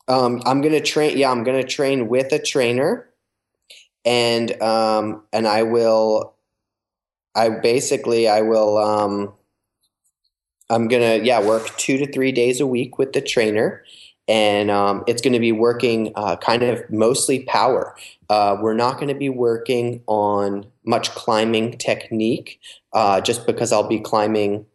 [0.07, 1.17] Um, I'm gonna train.
[1.17, 3.07] Yeah, I'm gonna train with a trainer,
[4.05, 6.33] and um, and I will.
[7.35, 9.33] I basically I will um,
[10.69, 13.83] I'm gonna yeah work two to three days a week with the trainer,
[14.27, 17.95] and um, it's going to be working uh, kind of mostly power.
[18.29, 22.59] Uh, we're not going to be working on much climbing technique,
[22.93, 24.65] uh, just because I'll be climbing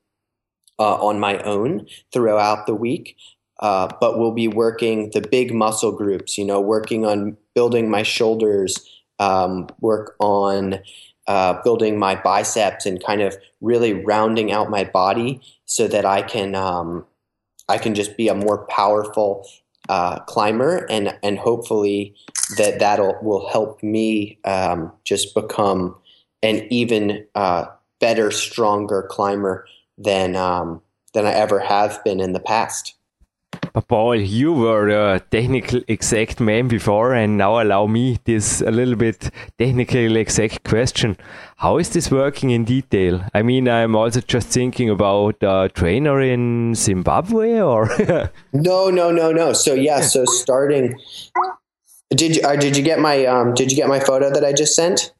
[0.79, 3.17] uh, on my own throughout the week.
[3.61, 6.37] Uh, but we'll be working the big muscle groups.
[6.37, 8.77] You know, working on building my shoulders,
[9.19, 10.81] um, work on
[11.29, 16.23] uh, building my biceps and kind of really rounding out my body so that I
[16.23, 17.05] can um,
[17.73, 19.49] I can just be a more powerful
[19.89, 22.15] uh, climber and and hopefully
[22.59, 25.97] that that'll will help me um, just become
[26.43, 27.65] an even uh,
[27.99, 30.83] better, stronger climber than um,
[31.15, 32.95] than I ever have been in the past.
[33.73, 38.71] But Paul, you were a technical exact man before, and now allow me this a
[38.71, 41.17] little bit technical exact question.
[41.57, 43.25] How is this working in detail?
[43.33, 47.89] I mean, I'm also just thinking about a trainer in Zimbabwe, or
[48.53, 49.53] no, no, no, no.
[49.55, 51.01] So yeah, so starting.
[52.11, 54.53] Did you uh, did you get my um, did you get my photo that I
[54.53, 55.15] just sent?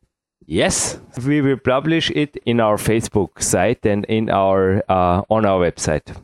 [0.45, 5.61] Yes, we will publish it in our Facebook site and in our uh, on our
[5.65, 6.15] website.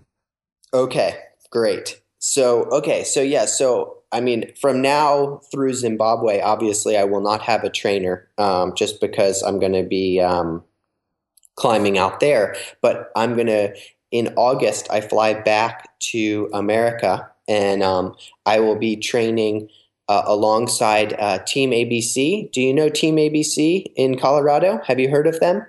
[0.74, 1.16] Okay,
[1.50, 2.02] great.
[2.18, 7.42] So okay, so yeah, so I mean, from now through Zimbabwe, obviously, I will not
[7.42, 10.64] have a trainer um, just because I'm going to be um,
[11.56, 12.56] climbing out there.
[12.80, 13.74] But I'm going to,
[14.10, 18.14] in August, I fly back to America and um,
[18.46, 19.68] I will be training
[20.08, 22.50] uh, alongside uh, Team ABC.
[22.52, 24.80] Do you know Team ABC in Colorado?
[24.86, 25.66] Have you heard of them?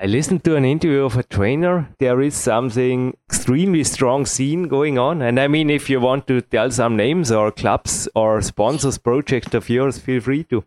[0.00, 1.88] I listened to an interview of a trainer.
[1.98, 5.20] There is something extremely strong scene going on.
[5.22, 9.54] And I mean, if you want to tell some names or clubs or sponsors, projects
[9.54, 10.62] of yours, feel free to.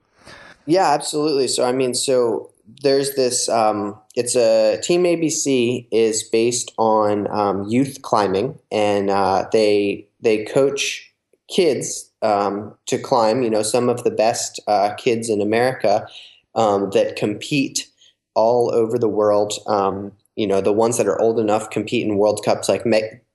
[0.65, 1.47] Yeah, absolutely.
[1.47, 2.51] So, I mean, so
[2.83, 9.47] there's this, um, it's a Team ABC is based on um, youth climbing and uh,
[9.53, 11.09] they, they coach
[11.47, 16.05] kids um, to climb, you know, some of the best uh, kids in America
[16.53, 17.87] um, that compete
[18.35, 19.53] all over the world.
[19.67, 22.85] Um, you know, the ones that are old enough compete in World Cups, like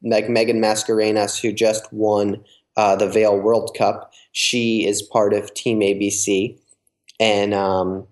[0.03, 2.43] like Megan Mascarenas, who just won
[2.77, 4.13] uh, the Vail World Cup.
[4.33, 6.59] She is part of Team ABC,
[7.21, 8.07] and um,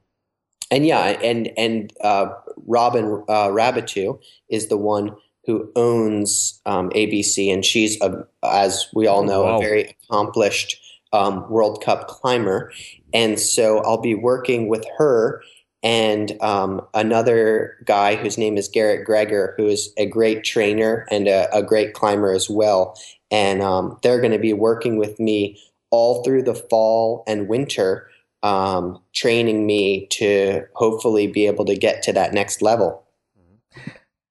[0.70, 2.26] and yeah, and and uh,
[2.66, 5.16] Robyn uh, Raboutou is the one
[5.46, 9.58] who owns um, ABC, and she's a, as we all know, wow.
[9.58, 10.80] a very accomplished
[11.12, 12.72] um, World Cup climber.
[13.12, 15.42] And so I'll be working with her
[15.84, 21.28] and um, another guy whose name is Garrett Gregor, who is a great trainer and
[21.28, 22.98] a, a great climber as well.
[23.30, 28.08] And um, they're going to be working with me all through the fall and winter,
[28.42, 33.04] um, training me to hopefully be able to get to that next level.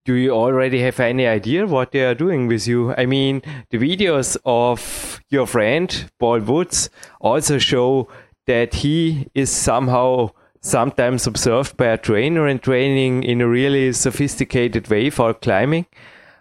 [0.06, 2.94] Do you already have any idea what they are doing with you?
[2.96, 6.90] I mean, the videos of your friend Paul Woods
[7.22, 8.10] also show
[8.48, 10.32] that he is somehow
[10.64, 15.86] sometimes observed by a trainer and training in a really sophisticated way for climbing.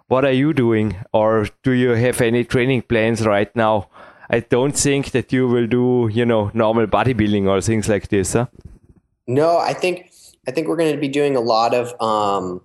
[0.06, 3.88] What are you doing, or do you have any training plans right now?
[4.30, 8.32] I don't think that you will do, you know, normal bodybuilding or things like this,
[8.32, 8.46] huh?
[9.26, 10.10] No, I think
[10.46, 12.60] I think we're going to be doing a lot of um,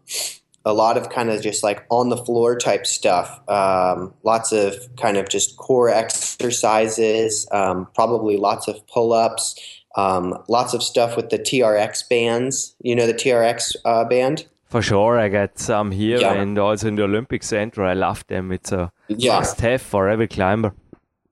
[0.66, 3.40] a lot of kind of just like on the floor type stuff.
[3.50, 7.48] Um, lots of kind of just core exercises.
[7.52, 9.56] Um, probably lots of pull ups.
[9.98, 12.76] Um, lots of stuff with the TRX bands.
[12.82, 14.46] You know the TRX uh, band?
[14.68, 16.34] For sure, I got some here yeah.
[16.34, 17.84] and also in the Olympic Center.
[17.84, 18.52] I love them.
[18.52, 19.40] It's a yeah.
[19.40, 20.74] must have for every climber.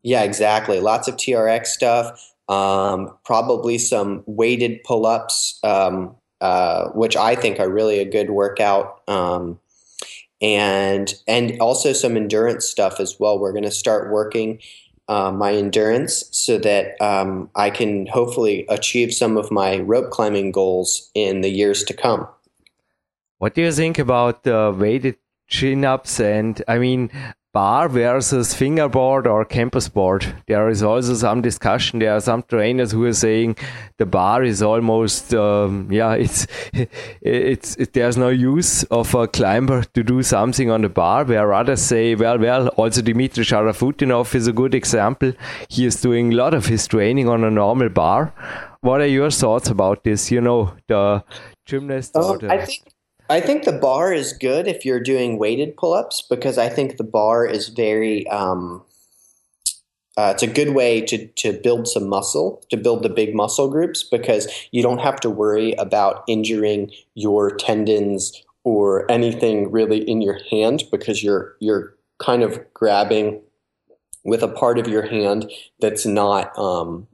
[0.03, 0.79] Yeah, exactly.
[0.79, 2.33] Lots of TRX stuff.
[2.47, 8.29] Um, probably some weighted pull ups, um, uh, which I think are really a good
[8.29, 9.01] workout.
[9.07, 9.59] Um,
[10.41, 13.39] and and also some endurance stuff as well.
[13.39, 14.59] We're going to start working
[15.07, 20.51] uh, my endurance so that um, I can hopefully achieve some of my rope climbing
[20.51, 22.27] goals in the years to come.
[23.37, 26.19] What do you think about the weighted chin ups?
[26.19, 27.11] And I mean,
[27.55, 30.25] bar versus fingerboard or campus board.
[30.45, 31.99] There is also some discussion.
[31.99, 33.55] There are some trainers who are saying
[33.97, 36.47] the bar is almost, um, yeah, it's,
[37.21, 41.23] it's, it, there's no use of a climber to do something on the bar.
[41.23, 45.31] Where others say, well, well, also Dimitri Sharafutdinov is a good example.
[45.69, 48.33] He is doing a lot of his training on a normal bar.
[48.81, 50.29] What are your thoughts about this?
[50.29, 51.23] You know, the
[51.65, 52.13] gymnast.
[52.13, 52.47] The...
[52.49, 52.94] I think
[53.29, 56.97] I think the bar is good if you're doing weighted pull ups because I think
[56.97, 58.27] the bar is very.
[58.27, 58.83] Um,
[60.17, 63.69] uh, it's a good way to, to build some muscle, to build the big muscle
[63.69, 68.31] groups, because you don't have to worry about injuring your tendons
[68.63, 73.41] or anything really in your hand because you're you're kind of grabbing
[74.23, 77.07] with a part of your hand that's not um,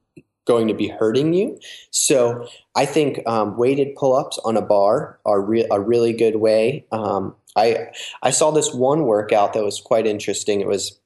[0.45, 1.59] going to be hurting you.
[1.91, 6.85] So I think um, weighted pull-ups on a bar are re- a really good way.
[6.91, 7.87] Um, I
[8.23, 10.61] I saw this one workout that was quite interesting.
[10.61, 10.99] It was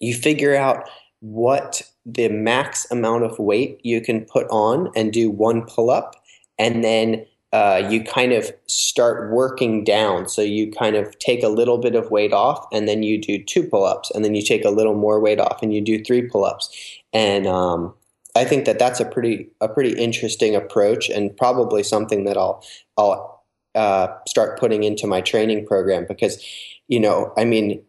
[0.00, 0.88] you figure out
[1.20, 6.16] what the max amount of weight you can put on and do one pull-up,
[6.58, 10.28] and then uh, you kind of start working down.
[10.28, 13.42] So you kind of take a little bit of weight off, and then you do
[13.42, 16.22] two pull-ups, and then you take a little more weight off, and you do three
[16.22, 16.70] pull-ups,
[17.12, 17.94] and um,
[18.36, 22.64] I think that that's a pretty a pretty interesting approach, and probably something that I'll
[22.96, 26.44] I'll uh, start putting into my training program because,
[26.88, 27.82] you know, I mean,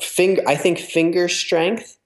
[0.00, 0.42] finger.
[0.46, 1.98] I think finger strength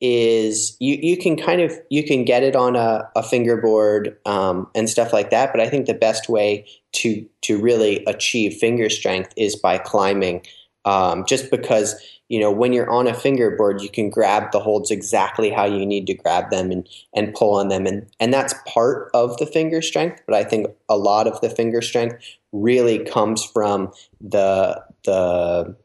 [0.00, 4.68] is you you can kind of you can get it on a, a fingerboard um,
[4.74, 8.88] and stuff like that, but I think the best way to to really achieve finger
[8.88, 10.46] strength is by climbing,
[10.84, 11.94] um, just because
[12.28, 15.84] you know when you're on a fingerboard you can grab the holds exactly how you
[15.84, 17.86] need to grab them and and pull on them.
[17.86, 21.50] And and that's part of the finger strength but i think a lot of the
[21.50, 22.16] finger strength
[22.52, 25.76] really comes from the the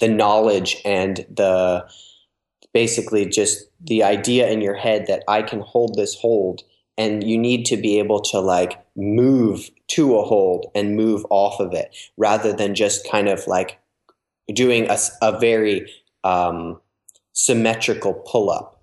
[0.00, 1.86] the knowledge and the
[2.72, 6.62] basically just the idea in your head that I can hold this hold
[6.98, 11.60] and you need to be able to like move to a hold and move off
[11.60, 13.78] of it rather than just kind of like
[14.52, 15.90] doing a, a very
[16.24, 16.80] um,
[17.32, 18.82] symmetrical pull up.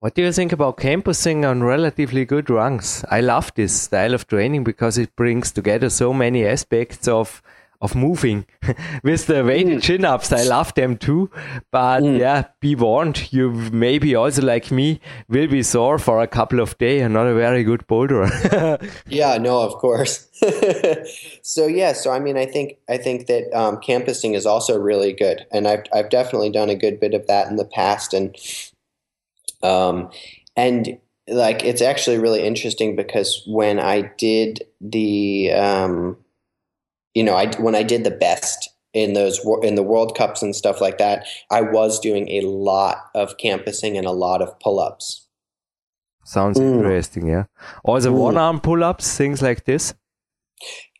[0.00, 3.04] What do you think about campusing on relatively good rungs?
[3.10, 7.42] I love this style of training because it brings together so many aspects of
[7.80, 8.46] of moving
[9.02, 9.82] with the weighted mm.
[9.82, 10.32] chin ups.
[10.32, 11.30] I love them too.
[11.70, 12.18] But mm.
[12.18, 16.76] yeah, be warned, you maybe also like me will be sore for a couple of
[16.78, 18.28] days and not a very good boulder.
[19.06, 20.28] yeah, no, of course.
[21.42, 25.12] so yeah, so I mean, I think I think that um, campusing is also really
[25.12, 28.36] good, and I've I've definitely done a good bit of that in the past, and
[29.62, 30.10] um,
[30.56, 36.16] and like it's actually really interesting because when I did the um
[37.14, 40.54] you know, I when I did the best in those in the World Cups and
[40.54, 45.26] stuff like that, I was doing a lot of campusing and a lot of pull-ups.
[46.24, 46.76] Sounds mm.
[46.76, 47.44] interesting, yeah.
[47.84, 48.18] Also, mm.
[48.18, 49.94] one-arm pull-ups, things like this.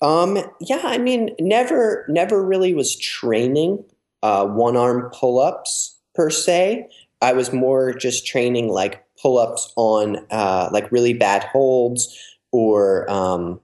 [0.01, 3.85] Um, yeah, I mean, never, never really was training
[4.23, 6.89] uh, one-arm pull-ups per se.
[7.21, 12.17] I was more just training like pull-ups on uh, like really bad holds
[12.53, 13.61] or um,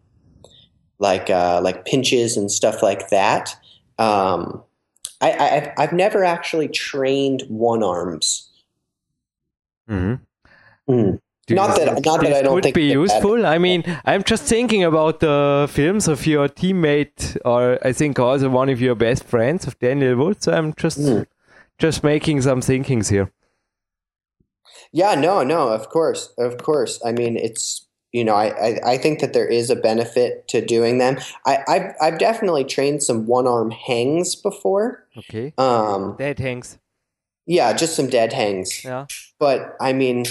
[0.98, 3.56] like uh, like pinches and stuff like that.
[3.98, 4.62] Um,
[5.20, 8.50] I, I I've never actually trained one arms.
[9.88, 10.92] Mm-hmm.
[10.92, 11.20] Mm.
[11.48, 13.36] Not that, not that I don't would think be useful.
[13.36, 18.18] That, I mean, I'm just thinking about the films of your teammate, or I think
[18.18, 20.42] also one of your best friends of Daniel Wood.
[20.42, 21.24] So I'm just mm.
[21.78, 23.30] just making some thinkings here.
[24.92, 27.00] Yeah, no, no, of course, of course.
[27.04, 27.85] I mean, it's
[28.16, 31.18] you know, I, I, I, think that there is a benefit to doing them.
[31.44, 35.04] I, I've, I've definitely trained some one arm hangs before.
[35.18, 35.52] Okay.
[35.58, 36.78] Um, dead hangs.
[37.44, 38.82] Yeah, just some dead hangs.
[38.82, 39.04] Yeah.
[39.38, 40.24] But I mean,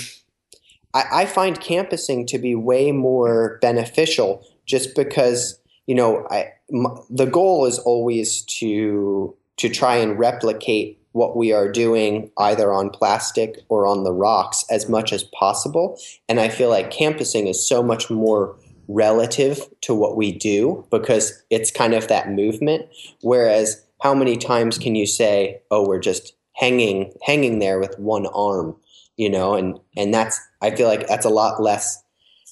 [0.96, 6.98] I, I find campusing to be way more beneficial just because, you know, I, m-
[7.12, 12.90] the goal is always to to try and replicate what we are doing either on
[12.90, 15.98] plastic or on the rocks as much as possible.
[16.28, 18.58] And I feel like campusing is so much more
[18.90, 22.88] relative to what we do because it's kind of that movement.
[23.22, 28.26] Whereas how many times can you say, oh, we're just hanging hanging there with one
[28.28, 28.76] arm,
[29.16, 32.04] you know, and and that's I feel like that's a lot less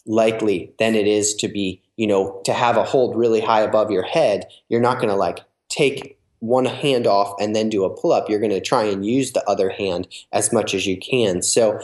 [0.05, 3.91] likely than it is to be, you know, to have a hold really high above
[3.91, 4.47] your head.
[4.69, 8.29] You're not going to like take one hand off and then do a pull up,
[8.29, 11.41] you're going to try and use the other hand as much as you can.
[11.41, 11.79] So,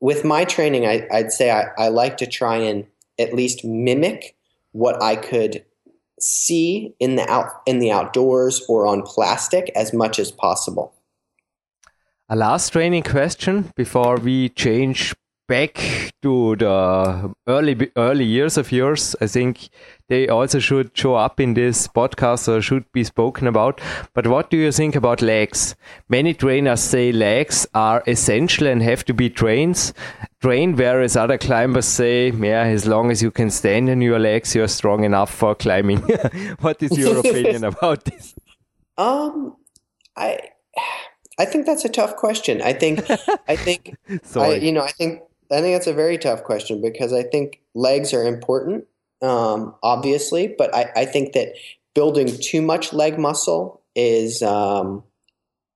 [0.00, 2.86] with my training, I, would say I, I like to try and
[3.18, 4.36] at least mimic
[4.72, 5.64] what I could
[6.20, 10.92] see in the out in the outdoors or on plastic as much as possible.
[12.28, 15.14] A last training question before we change
[15.46, 15.74] back
[16.22, 19.14] to the early early years of yours.
[19.20, 19.68] I think
[20.08, 23.80] they also should show up in this podcast or should be spoken about.
[24.14, 25.74] But what do you think about legs?
[26.08, 29.92] Many trainers say legs are essential and have to be trained,
[30.40, 34.54] trained, whereas other climbers say, yeah, as long as you can stand on your legs,
[34.54, 35.98] you're strong enough for climbing.
[36.60, 38.34] what is your opinion about this?
[38.96, 39.56] Um,
[40.16, 40.38] I.
[41.38, 42.62] I think that's a tough question.
[42.62, 43.00] I think,
[43.48, 43.96] I think,
[44.36, 45.20] I, you know, I think,
[45.50, 48.86] I think that's a very tough question because I think legs are important
[49.24, 51.54] um, obviously, but I, I, think that
[51.94, 55.02] building too much leg muscle is um,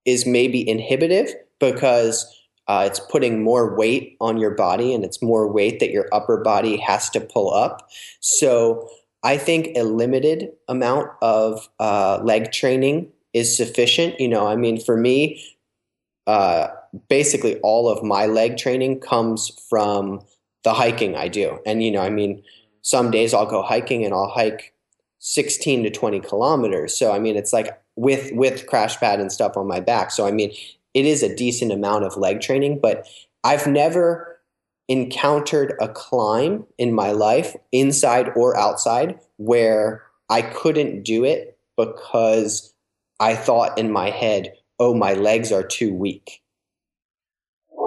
[0.04, 2.26] is maybe inhibitive because
[2.66, 6.36] uh, it's putting more weight on your body and it's more weight that your upper
[6.38, 7.88] body has to pull up.
[8.20, 8.88] So
[9.22, 14.20] I think a limited amount of uh, leg training is sufficient.
[14.20, 15.42] You know, I mean, for me,
[16.26, 16.68] uh,
[17.08, 20.20] basically all of my leg training comes from
[20.64, 22.42] the hiking I do, and you know, I mean
[22.82, 24.72] some days I'll go hiking and I'll hike
[25.18, 26.96] 16 to 20 kilometers.
[26.96, 30.10] So I mean, it's like with with crash pad and stuff on my back.
[30.10, 30.52] So I mean,
[30.94, 33.06] it is a decent amount of leg training, but
[33.44, 34.40] I've never
[34.88, 42.72] encountered a climb in my life, inside or outside, where I couldn't do it because
[43.20, 46.42] I thought in my head, "Oh, my legs are too weak."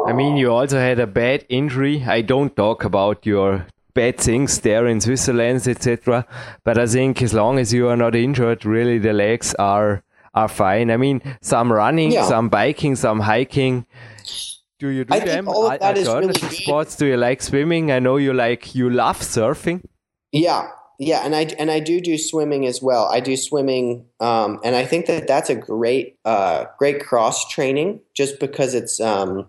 [0.07, 2.03] I mean, you also had a bad injury.
[2.03, 6.25] I don't talk about your bad things there in Switzerland, etc.
[6.63, 10.47] But I think as long as you are not injured, really the legs are are
[10.47, 10.91] fine.
[10.91, 12.25] I mean, some running, yeah.
[12.25, 13.85] some biking, some hiking.
[14.79, 15.47] Do you do I them?
[15.47, 16.95] All of that is really sports.
[16.95, 17.91] Do you like swimming?
[17.91, 19.83] I know you like you love surfing.
[20.31, 23.05] Yeah, yeah, and I and I do do swimming as well.
[23.05, 28.01] I do swimming, um, and I think that that's a great uh, great cross training,
[28.15, 29.47] just because it's um,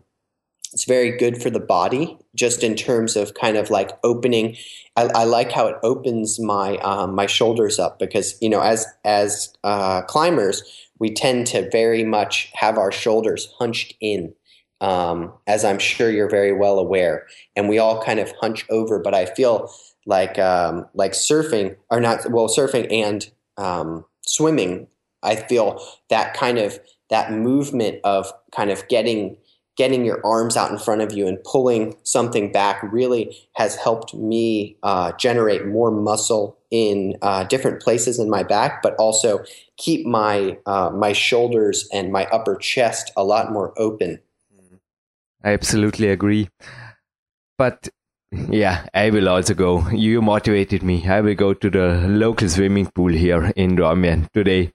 [0.72, 4.56] it's very good for the body, just in terms of kind of like opening.
[4.96, 8.86] I, I like how it opens my um, my shoulders up because you know as
[9.04, 10.62] as uh, climbers
[10.98, 14.34] we tend to very much have our shoulders hunched in.
[14.80, 18.98] Um, as I'm sure you're very well aware, and we all kind of hunch over.
[18.98, 19.70] But I feel
[20.06, 24.86] like um, like surfing or not well surfing and um, swimming
[25.22, 26.78] i feel that kind of
[27.10, 29.36] that movement of kind of getting
[29.76, 34.14] getting your arms out in front of you and pulling something back really has helped
[34.14, 39.44] me uh, generate more muscle in uh, different places in my back, but also
[39.76, 44.18] keep my uh, my shoulders and my upper chest a lot more open.
[45.44, 46.48] I absolutely agree.
[47.58, 47.88] But
[48.32, 49.86] yeah, I will also go.
[49.90, 51.06] You motivated me.
[51.06, 54.72] I will go to the local swimming pool here in Dornbirn today.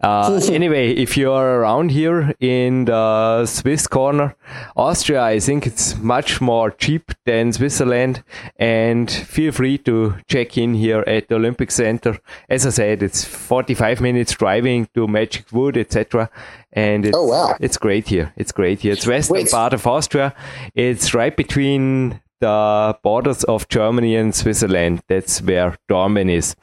[0.00, 4.36] Uh, anyway, if you are around here in the Swiss corner,
[4.76, 8.22] Austria, I think it's much more cheap than Switzerland.
[8.56, 12.16] And feel free to check in here at the Olympic Center.
[12.48, 16.30] As I said, it's 45 minutes driving to Magic Wood, etc.
[16.72, 18.32] And it's, oh wow, it's great here.
[18.36, 18.92] It's great here.
[18.92, 19.50] It's western Wait.
[19.50, 20.32] part of Austria.
[20.76, 25.02] It's right between the borders of Germany and Switzerland.
[25.08, 26.56] That's where Dornbirn is.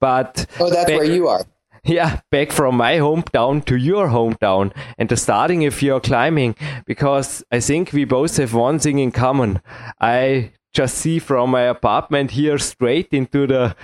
[0.00, 1.44] But oh, that's back, where you are.
[1.84, 6.56] Yeah, back from my hometown to your hometown, and the starting if you're climbing,
[6.86, 9.60] because I think we both have one thing in common.
[10.00, 13.76] I just see from my apartment here straight into the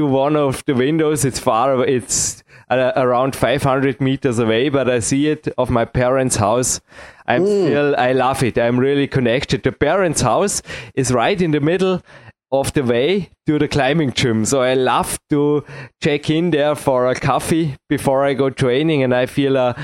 [0.00, 1.24] to one of the windows.
[1.24, 1.84] It's far.
[1.84, 6.80] It's uh, around 500 meters away, but I see it of my parents' house.
[7.26, 7.66] I'm mm.
[7.66, 8.58] still, I love it.
[8.58, 9.62] I'm really connected.
[9.62, 10.62] The parents' house
[10.94, 12.02] is right in the middle
[12.50, 14.44] of the way to the climbing gym.
[14.46, 15.64] So I love to
[16.02, 19.76] check in there for a coffee before I go training, and I feel a,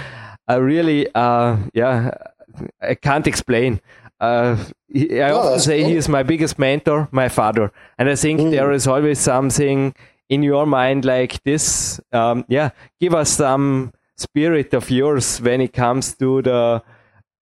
[0.49, 2.11] a really, uh, yeah,
[2.81, 3.81] I can't explain.
[4.19, 4.57] Uh,
[4.95, 5.91] I oh, often say cool.
[5.91, 8.51] he is my biggest mentor, my father, and I think mm.
[8.51, 9.95] there is always something
[10.29, 15.73] in your mind like this um, yeah give us some spirit of yours when it
[15.73, 16.83] comes to the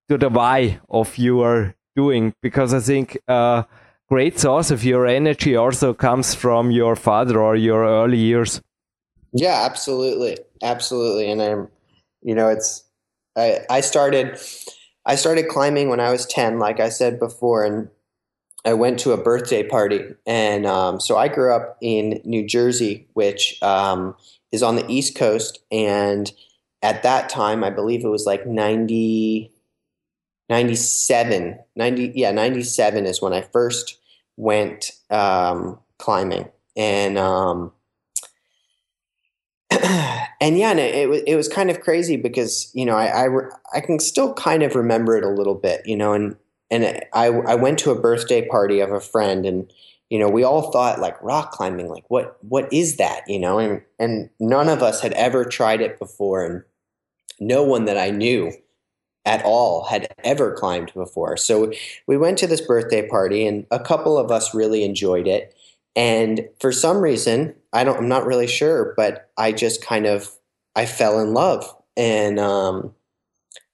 [0.08, 2.34] to the why of your doing.
[2.42, 3.62] Because i think uh,
[4.08, 8.60] great source of your energy also comes from your father or your early years.
[9.32, 10.36] Yeah absolutely.
[10.62, 11.30] Absolutely.
[11.30, 11.68] And i'm
[12.22, 12.84] you know it's
[13.36, 14.38] i i started
[15.06, 17.88] i started climbing when i was 10 like i said before and
[18.64, 23.06] I went to a birthday party, and um, so I grew up in New Jersey,
[23.12, 24.16] which um,
[24.52, 25.58] is on the East Coast.
[25.70, 26.32] And
[26.80, 29.52] at that time, I believe it was like 90,
[30.48, 33.98] 97, 90, yeah, 97 is when I first
[34.36, 36.48] went um, climbing.
[36.74, 37.72] And, um,
[40.44, 43.24] and yeah, and it, it, was, it was kind of crazy because, you know, I,
[43.24, 43.28] I,
[43.72, 46.36] I can still kind of remember it a little bit, you know, and
[46.70, 49.72] and I I went to a birthday party of a friend and
[50.10, 53.58] you know we all thought like rock climbing like what what is that you know?
[53.58, 56.62] And and none of us had ever tried it before and
[57.40, 58.52] no one that I knew
[59.24, 61.38] at all had ever climbed before.
[61.38, 61.72] So
[62.06, 65.53] we went to this birthday party and a couple of us really enjoyed it
[65.96, 70.30] and for some reason I don't I'm not really sure but I just kind of
[70.76, 71.72] I fell in love.
[71.96, 72.94] And um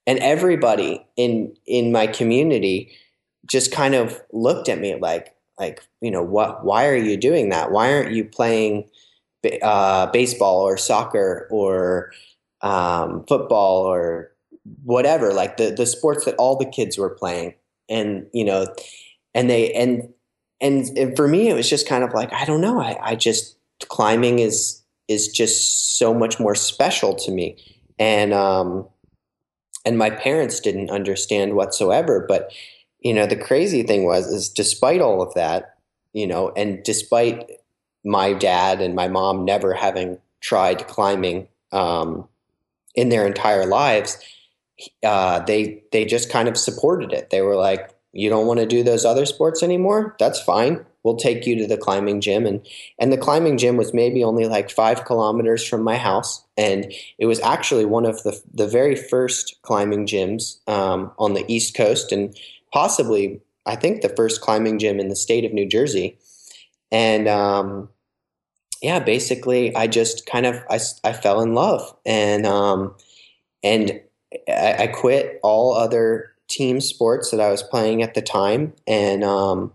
[0.07, 2.91] and everybody in in my community
[3.45, 7.49] just kind of looked at me like like you know what why are you doing
[7.49, 7.71] that?
[7.71, 8.89] Why aren't you playing
[9.61, 12.11] uh, baseball or soccer or
[12.61, 14.31] um, football or
[14.83, 15.33] whatever?
[15.33, 17.55] Like the the sports that all the kids were playing.
[17.89, 18.67] And you know
[19.33, 20.09] and they and
[20.61, 22.79] and, and for me it was just kind of like i don't know.
[22.79, 23.57] I, I just
[23.87, 27.57] climbing is is just so much more special to me.
[27.99, 28.87] And um
[29.83, 32.25] and my parents didn't understand whatsoever.
[32.27, 32.51] But
[32.99, 35.75] you know the crazy thing was is despite all of that
[36.13, 37.49] you know and despite
[38.03, 42.27] my dad and my mom never having tried climbing um,
[42.95, 44.17] in their entire lives
[45.03, 47.29] uh, they they just kind of supported it.
[47.29, 50.85] They were like you don't want to do those other sports anymore that's fine.
[51.03, 52.65] We'll take you to the climbing gym and
[52.99, 57.25] and the climbing gym was maybe only like five kilometers from my house and it
[57.25, 62.11] was actually one of the the very first climbing gyms um, on the east coast
[62.11, 62.37] and
[62.71, 66.17] possibly i think the first climbing gym in the state of new jersey.
[66.91, 67.89] And um,
[68.81, 72.95] yeah basically i just kind of i, I fell in love and um,
[73.63, 74.01] and
[74.47, 79.23] I, I quit all other team sports that i was playing at the time and
[79.23, 79.71] um,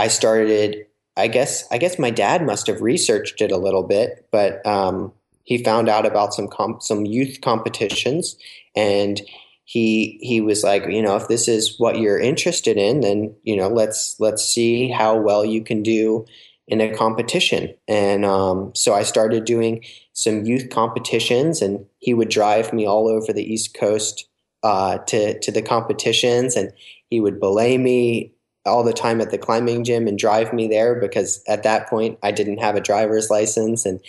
[0.00, 0.86] I started
[1.16, 5.12] I guess I guess my dad must have researched it a little bit, but um,
[5.44, 8.36] he found out about some comp- some youth competitions,
[8.74, 9.20] and
[9.64, 13.56] he he was like, you know, if this is what you're interested in, then you
[13.56, 16.24] know, let's let's see how well you can do
[16.66, 17.74] in a competition.
[17.86, 19.84] And um, so I started doing
[20.14, 24.29] some youth competitions, and he would drive me all over the East Coast
[24.62, 26.72] uh, to to the competitions, and
[27.08, 28.32] he would belay me
[28.66, 32.18] all the time at the climbing gym and drive me there because at that point
[32.22, 34.00] I didn't have a driver's license, and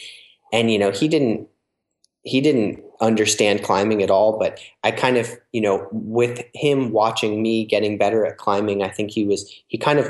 [0.51, 1.47] and you know he didn't
[2.23, 7.41] he didn't understand climbing at all but i kind of you know with him watching
[7.41, 10.05] me getting better at climbing i think he was he kind of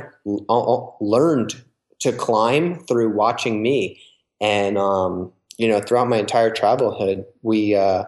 [0.99, 1.55] learned
[2.01, 4.01] to climb through watching me.
[4.41, 8.05] And um, you know throughout my entire travelhood we uh,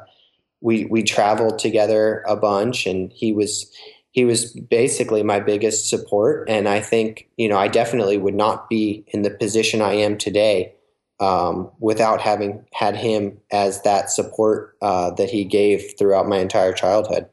[0.64, 3.72] we we traveled together a bunch and he was
[4.11, 8.70] he was basically my biggest support and i think you know i definitely would not
[8.70, 10.74] be in the position i am today
[11.20, 16.74] um, without having had him as that support uh, that he gave throughout my entire
[16.74, 17.30] childhood.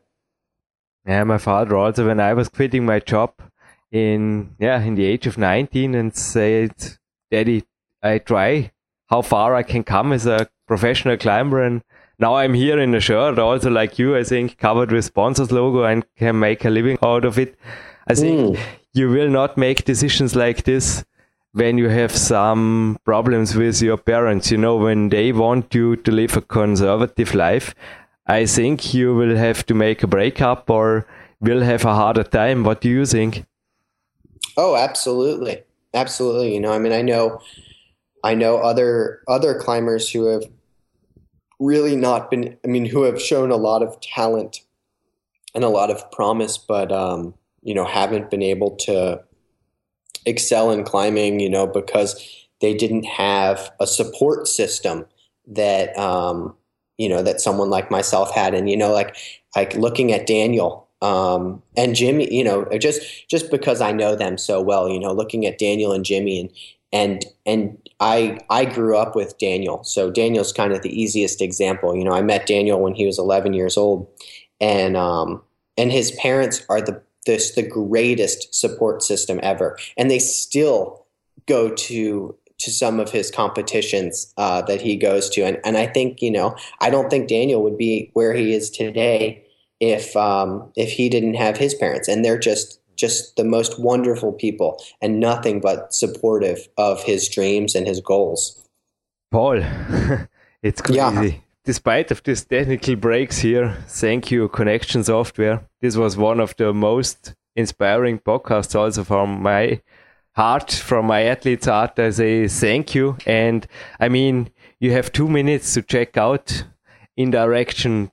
[1.07, 3.35] Yeah, my father also, when I was quitting my job
[3.91, 6.73] in yeah in the age of 19, and said,
[7.31, 7.65] "Daddy,
[8.03, 8.73] I try
[9.09, 11.83] how far I can come as a professional climber, and
[12.21, 15.85] now I'm here in a shirt, also like you, I think, covered with sponsors logo,
[15.85, 17.57] and can make a living out of it.
[18.09, 18.61] I think mm.
[18.93, 21.05] you will not make decisions like this."
[21.53, 26.11] when you have some problems with your parents, you know, when they want you to
[26.11, 27.75] live a conservative life,
[28.27, 31.07] I think you will have to make a breakup or
[31.41, 32.63] will have a harder time.
[32.63, 33.45] What do you think?
[34.57, 35.63] Oh, absolutely.
[35.93, 36.55] Absolutely.
[36.55, 37.41] You know, I mean, I know,
[38.23, 40.45] I know other, other climbers who have
[41.61, 44.61] really not been, I mean, who have shown a lot of talent
[45.55, 49.23] and a lot of promise, but, um, you know, haven't been able to
[50.27, 55.07] excel in climbing, you know, because they didn't have a support system
[55.47, 56.55] that um,
[56.99, 59.17] you know that someone like myself had, and you know, like
[59.57, 64.39] like looking at Daniel um, and Jimmy, you know, just just because I know them
[64.39, 66.51] so well, you know, looking at Daniel and Jimmy and
[66.93, 71.95] and and I I grew up with Daniel, so Daniel's kind of the easiest example.
[71.97, 74.09] You know, I met Daniel when he was 11 years old,
[74.61, 75.43] and um,
[75.77, 81.07] and his parents are the this the greatest support system ever, and they still
[81.47, 85.87] go to to some of his competitions uh, that he goes to, and and I
[85.87, 89.45] think you know I don't think Daniel would be where he is today
[89.79, 94.33] if um, if he didn't have his parents, and they're just just the most wonderful
[94.33, 98.61] people and nothing but supportive of his dreams and his goals.
[99.31, 99.63] Paul,
[100.63, 100.99] it's crazy.
[100.99, 101.31] Yeah
[101.65, 105.63] despite of these technical breaks here, thank you, Connection Software.
[105.81, 109.81] This was one of the most inspiring podcasts also from my
[110.35, 111.99] heart, from my athlete's heart.
[111.99, 113.17] I say thank you.
[113.27, 113.67] And
[113.99, 116.65] I mean, you have two minutes to check out
[117.17, 118.11] in direction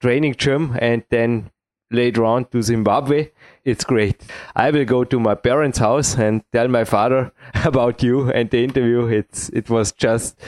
[0.00, 1.50] training gym and then
[1.90, 3.30] later on to Zimbabwe.
[3.66, 4.22] It's great.
[4.54, 7.32] I will go to my parents' house and tell my father
[7.64, 9.08] about you and the interview.
[9.08, 10.40] It's it was just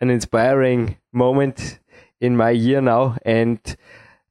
[0.00, 1.80] an inspiring moment
[2.18, 3.60] in my year now and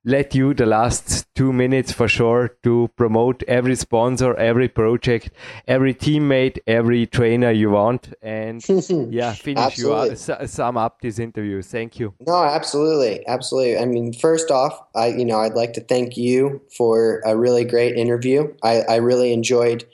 [0.03, 5.29] let you the last two minutes for sure to promote every sponsor, every project,
[5.67, 8.63] every teammate, every trainer you want, and
[9.09, 11.61] yeah, finish you up, sum up this interview.
[11.61, 12.13] Thank you.
[12.21, 13.77] No, absolutely, absolutely.
[13.77, 17.65] I mean, first off, I you know I'd like to thank you for a really
[17.65, 18.51] great interview.
[18.63, 19.85] I, I really enjoyed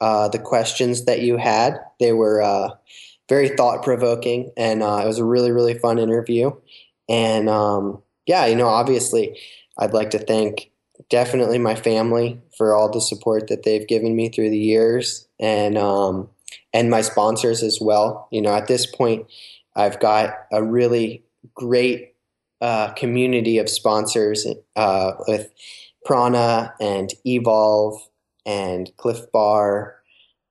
[0.00, 1.78] uh, the questions that you had.
[1.98, 2.70] They were uh,
[3.28, 6.52] very thought provoking, and uh, it was a really really fun interview.
[7.08, 9.38] And um, yeah, you know, obviously,
[9.78, 10.70] I'd like to thank
[11.10, 15.78] definitely my family for all the support that they've given me through the years, and
[15.78, 16.28] um,
[16.72, 18.28] and my sponsors as well.
[18.30, 19.26] You know, at this point,
[19.74, 21.22] I've got a really
[21.54, 22.14] great
[22.60, 25.50] uh, community of sponsors uh, with
[26.04, 28.00] Prana and Evolve
[28.44, 29.96] and Clif Bar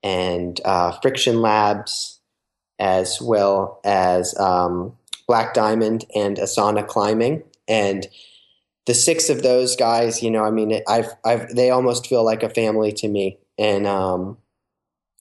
[0.03, 2.19] and uh, Friction Labs,
[2.77, 4.95] as well as um,
[5.27, 7.43] Black Diamond, and Asana Climbing.
[7.67, 8.07] And
[8.85, 12.43] the six of those guys, you know, I mean, I've, I've, they almost feel like
[12.43, 13.39] a family to me.
[13.57, 14.37] And, um,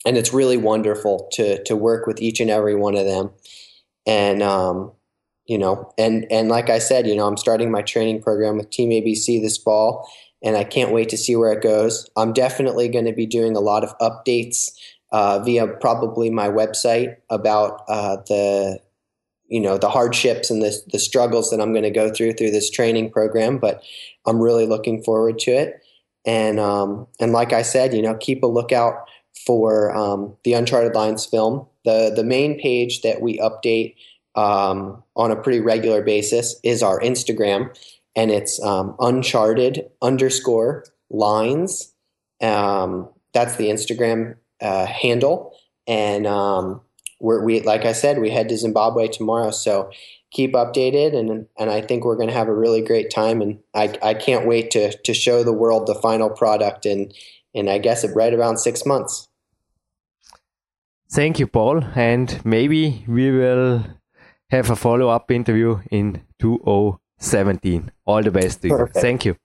[0.07, 3.31] and it's really wonderful to, to work with each and every one of them.
[4.07, 4.93] And, um,
[5.47, 8.71] you know, and, and like I said, you know, I'm starting my training program with
[8.71, 10.09] Team ABC this fall
[10.43, 12.09] and I can't wait to see where it goes.
[12.17, 14.71] I'm definitely going to be doing a lot of updates
[15.11, 18.79] uh, via probably my website about uh, the
[19.49, 22.51] you know the hardships and the the struggles that I'm going to go through through
[22.51, 23.59] this training program.
[23.59, 23.83] But
[24.27, 25.81] I'm really looking forward to it.
[26.27, 29.07] And um, and like I said, you know, keep a lookout
[29.47, 31.67] for um, the Uncharted Lines film.
[31.85, 33.97] The, the main page that we update
[34.35, 37.77] um, on a pretty regular basis is our Instagram,
[38.17, 41.93] and it's um, Uncharted underscore lines.
[42.41, 45.55] Um, that's the Instagram uh, handle.
[45.87, 46.81] And um,
[47.21, 49.51] we're, we, like I said, we head to Zimbabwe tomorrow.
[49.51, 49.91] So
[50.31, 53.41] keep updated, and and I think we're going to have a really great time.
[53.41, 57.13] And I, I can't wait to to show the world the final product in
[57.55, 59.29] in I guess right around six months.
[61.11, 63.85] Thank you, Paul, and maybe we will
[64.51, 67.91] have a follow up interview in 2017.
[68.05, 68.89] All the best to you.
[68.93, 69.37] Thank you.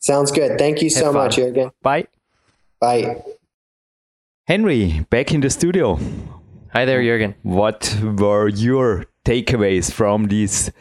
[0.00, 0.58] Sounds good.
[0.58, 1.14] Thank you have so fun.
[1.14, 1.70] much, Jürgen.
[1.80, 2.08] Bye.
[2.80, 3.22] Bye.
[4.48, 5.98] Henry, back in the studio.
[6.72, 7.34] Hi there, Jürgen.
[7.42, 10.72] What were your takeaways from these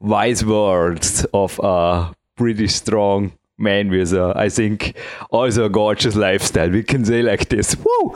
[0.00, 4.96] wise words of a pretty strong man with a, I think,
[5.30, 6.70] also a gorgeous lifestyle?
[6.70, 7.76] We can say like this.
[7.76, 8.12] Woo!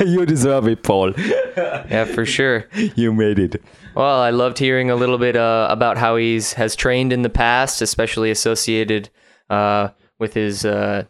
[0.00, 1.12] you deserve it, Paul.
[1.16, 2.66] yeah, for sure.
[2.96, 3.62] You made it.
[3.94, 7.30] Well, I loved hearing a little bit uh, about how he's has trained in the
[7.30, 9.08] past, especially associated
[9.48, 11.04] uh, with his, uh,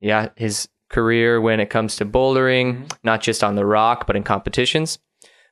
[0.00, 2.86] yeah, his career when it comes to bouldering, mm-hmm.
[3.02, 4.98] not just on the rock, but in competitions.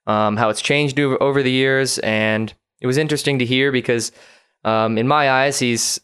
[0.06, 1.98] Um, how it's changed over, over the years.
[1.98, 4.10] And it was interesting to hear because,
[4.64, 6.00] um, in my eyes, he's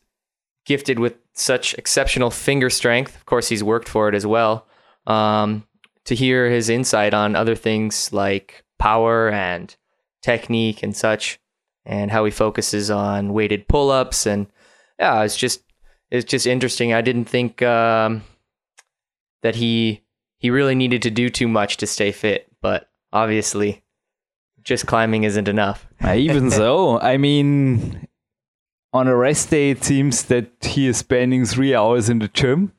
[0.67, 3.17] gifted with such exceptional finger strength.
[3.17, 4.67] Of course, he's worked for it as well.
[5.07, 5.67] Um,
[6.05, 9.75] to hear his insight on other things like power and
[10.23, 11.41] technique and such,
[11.87, 14.27] and how he focuses on weighted pull ups.
[14.27, 14.47] And
[14.99, 15.63] yeah, it's just,
[16.11, 16.93] it's just interesting.
[16.93, 18.23] I didn't think, um,
[19.45, 20.01] that he
[20.39, 23.85] he really needed to do too much to stay fit, but obviously
[24.65, 25.87] just climbing isn't enough.
[26.05, 28.09] Uh, even so, I mean
[28.93, 32.73] on a rest day it seems that he is spending 3 hours in the gym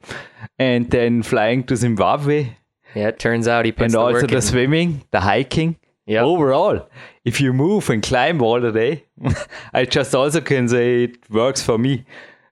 [0.59, 2.55] and then flying to Zimbabwe.
[2.93, 4.41] Yeah, it turns out he puts and the also the in.
[4.41, 5.77] swimming, the hiking.
[6.05, 6.23] Yeah.
[6.23, 6.87] Overall,
[7.23, 9.05] if you move and climb all the day,
[9.73, 12.05] I just also can say it works for me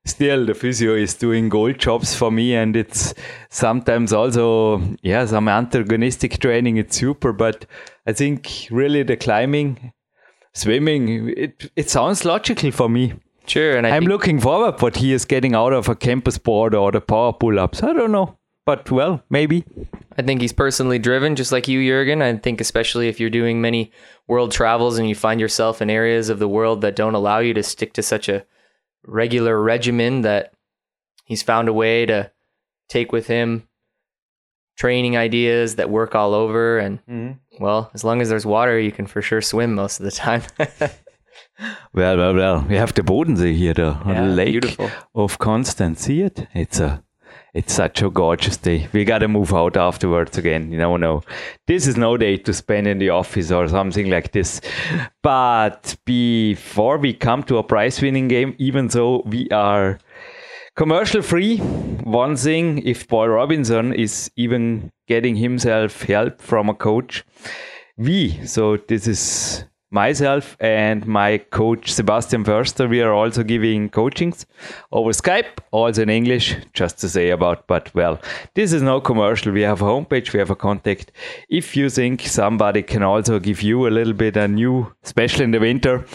[0.06, 3.14] still the physio is doing gold jobs for me and it's
[3.50, 7.66] sometimes also yeah some antagonistic training it's super but
[8.06, 9.94] i think really the climbing
[10.54, 13.14] swimming it it sounds logical for me
[13.46, 16.76] sure and I am looking forward what he is getting out of a campus board
[16.76, 19.66] or the power pull-ups i don't know but well, maybe.
[20.18, 22.22] I think he's personally driven, just like you, Jurgen.
[22.22, 23.92] I think, especially if you're doing many
[24.28, 27.54] world travels and you find yourself in areas of the world that don't allow you
[27.56, 28.46] to stick to such a
[29.06, 30.54] regular regimen that
[31.26, 32.32] he's found a way to
[32.90, 33.68] take with him
[34.78, 37.64] training ideas that work all over and mm-hmm.
[37.64, 40.42] well as long as there's water you can for sure swim most of the time
[41.94, 44.90] well well well we have the bodensee here the yeah, lake beautiful.
[45.14, 47.04] of constance see it it's a
[47.54, 48.88] it's such a gorgeous day.
[48.94, 50.72] We gotta move out afterwards again.
[50.72, 51.22] You know, no,
[51.68, 54.60] this is no day to spend in the office or something like this.
[55.22, 60.00] But before we come to a prize winning game, even though we are
[60.76, 67.24] commercial free, one thing, if Paul Robinson is even getting himself help from a coach,
[67.98, 74.46] we, so this is myself and my coach Sebastian Förster, we are also giving coachings
[74.92, 77.68] over Skype, also in English, just to say about.
[77.68, 78.20] But well,
[78.56, 79.54] this is no commercial.
[79.54, 81.12] We have a homepage, we have a contact.
[81.50, 85.52] If you think somebody can also give you a little bit a new, especially in
[85.52, 86.06] the winter.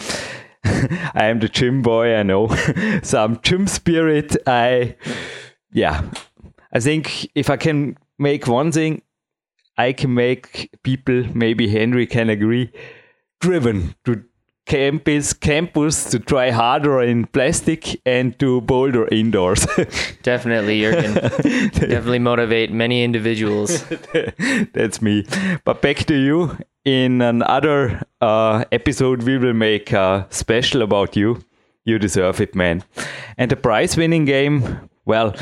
[0.63, 2.49] I am the gym boy, I know.
[3.03, 4.35] Some gym spirit.
[4.45, 4.97] I,
[5.71, 6.01] yeah,
[6.73, 9.01] I think if I can make one thing,
[9.77, 12.73] I can make people, maybe Henry can agree,
[13.39, 14.23] driven to
[14.69, 19.65] campus campus to try harder in plastic and to boulder indoors.
[20.21, 21.13] Definitely, you can
[21.73, 23.83] definitely motivate many individuals.
[24.73, 25.25] That's me.
[25.65, 26.57] But back to you.
[26.85, 31.43] In another uh, episode, we will make a special about you.
[31.83, 32.83] You deserve it, man.
[33.37, 35.35] And the prize winning game, well,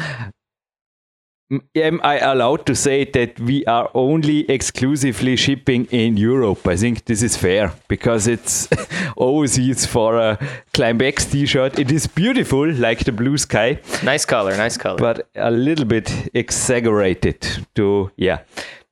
[1.76, 6.68] am I allowed to say that we are only exclusively shipping in Europe?
[6.68, 8.68] I think this is fair because it's
[9.18, 10.38] overseas for a
[10.74, 11.80] Climbx t-shirt.
[11.80, 13.80] It is beautiful, like the blue sky.
[14.04, 14.98] Nice color, nice color.
[14.98, 18.39] But a little bit exaggerated to, yeah,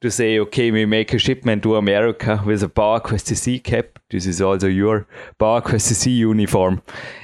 [0.02, 4.00] to say, okay, we make a shipment to America with a PowerQuest TC cap.
[4.10, 5.08] This is also your
[5.40, 6.82] PowerQuest TC uniform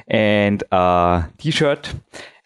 [0.08, 1.94] and a t-shirt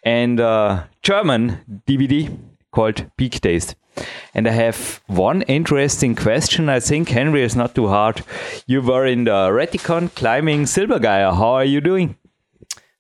[0.03, 2.38] and a German DVD
[2.76, 3.76] called Peak Days.
[4.34, 6.69] And I have one interesting question.
[6.69, 8.23] I think Henry is not too hard.
[8.67, 11.34] You were in the Rätikon climbing Silbergeier.
[11.34, 12.17] How are you doing?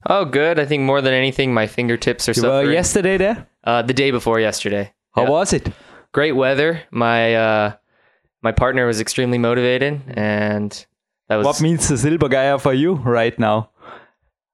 [0.07, 0.59] Oh, good.
[0.59, 2.67] I think more than anything, my fingertips are you suffering.
[2.67, 3.47] were yesterday there?
[3.63, 4.93] Uh, the day before yesterday.
[5.13, 5.29] How yeah.
[5.29, 5.73] was it?
[6.15, 6.81] great weather.
[6.89, 7.73] My uh,
[8.41, 10.71] my partner was extremely motivated, and
[11.27, 13.69] that was what means the Silbergeier for you right now.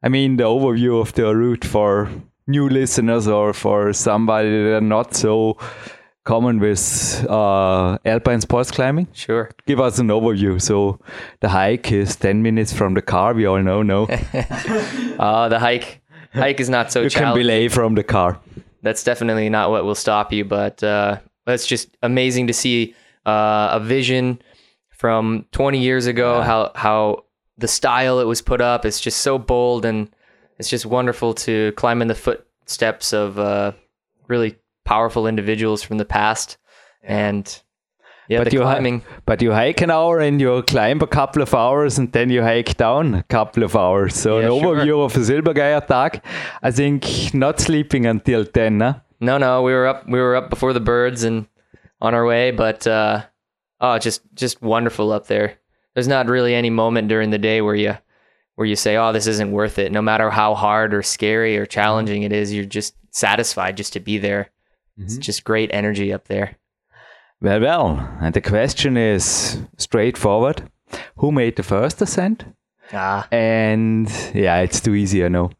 [0.03, 2.09] I mean, the overview of the route for
[2.47, 5.57] new listeners or for somebody that are not so
[6.23, 9.07] common with uh, alpine sports climbing?
[9.13, 9.49] Sure.
[9.65, 10.61] Give us an overview.
[10.61, 10.99] So
[11.39, 13.33] the hike is 10 minutes from the car.
[13.33, 14.03] We all know, no?
[15.19, 16.01] uh, the hike
[16.33, 18.39] hike is not so You can belay from the car.
[18.83, 23.69] That's definitely not what will stop you, but uh, it's just amazing to see uh,
[23.73, 24.41] a vision
[24.89, 26.45] from 20 years ago, yeah.
[26.45, 27.25] how, how
[27.57, 30.09] the style it was put up is just so bold and
[30.61, 33.71] it's just wonderful to climb in the footsteps of uh,
[34.27, 34.55] really
[34.85, 36.57] powerful individuals from the past.
[37.01, 37.45] And
[38.29, 39.01] yeah, but you climbing.
[39.25, 42.43] but you hike an hour and you climb a couple of hours and then you
[42.43, 44.13] hike down a couple of hours.
[44.13, 44.75] So yeah, an sure.
[44.75, 46.23] overview of a Silbergeier Tag.
[46.61, 48.81] I think not sleeping until then.
[48.81, 48.99] Huh?
[49.19, 50.07] No, no, we were up.
[50.07, 51.47] We were up before the birds and
[51.99, 52.51] on our way.
[52.51, 53.23] But uh,
[53.79, 55.57] oh, just just wonderful up there.
[55.95, 57.97] There's not really any moment during the day where you
[58.55, 61.65] where you say, "Oh, this isn't worth it." No matter how hard or scary or
[61.65, 64.49] challenging it is, you're just satisfied just to be there.
[64.97, 65.03] Mm-hmm.
[65.03, 66.57] It's just great energy up there.
[67.41, 70.69] Well, well, and the question is straightforward:
[71.17, 72.45] Who made the first ascent?
[72.93, 75.51] Ah, and yeah, it's too easy, I know.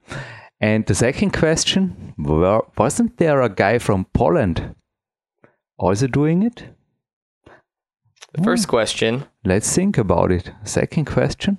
[0.59, 4.75] And the second question: Wasn't there a guy from Poland
[5.77, 6.63] also doing it?
[8.33, 9.25] The first question.
[9.43, 10.51] Let's think about it.
[10.63, 11.57] Second question.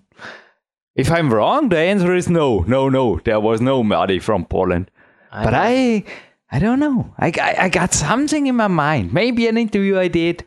[0.94, 3.18] If I'm wrong, the answer is no, no, no.
[3.24, 4.90] There was no Marty from Poland.
[5.30, 6.04] I but I,
[6.50, 7.14] I don't know.
[7.18, 9.12] I, I, I, got something in my mind.
[9.14, 10.44] Maybe an interview I did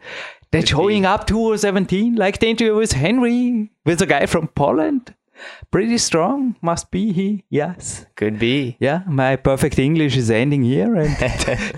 [0.52, 5.16] that showing up 2017, like the interview with Henry, with a guy from Poland
[5.71, 6.55] pretty strong.
[6.61, 7.43] Must be he.
[7.49, 8.05] Yes.
[8.15, 8.77] Could be.
[8.79, 9.01] Yeah.
[9.07, 11.15] My perfect english is ending here and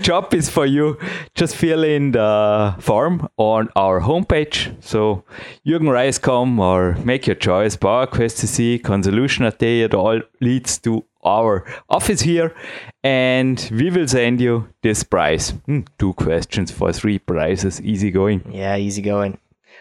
[0.02, 0.98] job is for you.
[1.34, 4.74] Just fill in the form on our homepage.
[4.82, 5.24] So
[5.66, 7.76] jürgen reis.com or make your choice.
[7.76, 9.82] Bar quest to see powerquest tc day.
[9.82, 12.54] it all leads to our office here.
[13.02, 15.50] And we will send you this prize.
[15.66, 17.80] Hmm, two questions for three prizes.
[17.82, 18.42] Easy going.
[18.52, 19.38] Yeah easy going.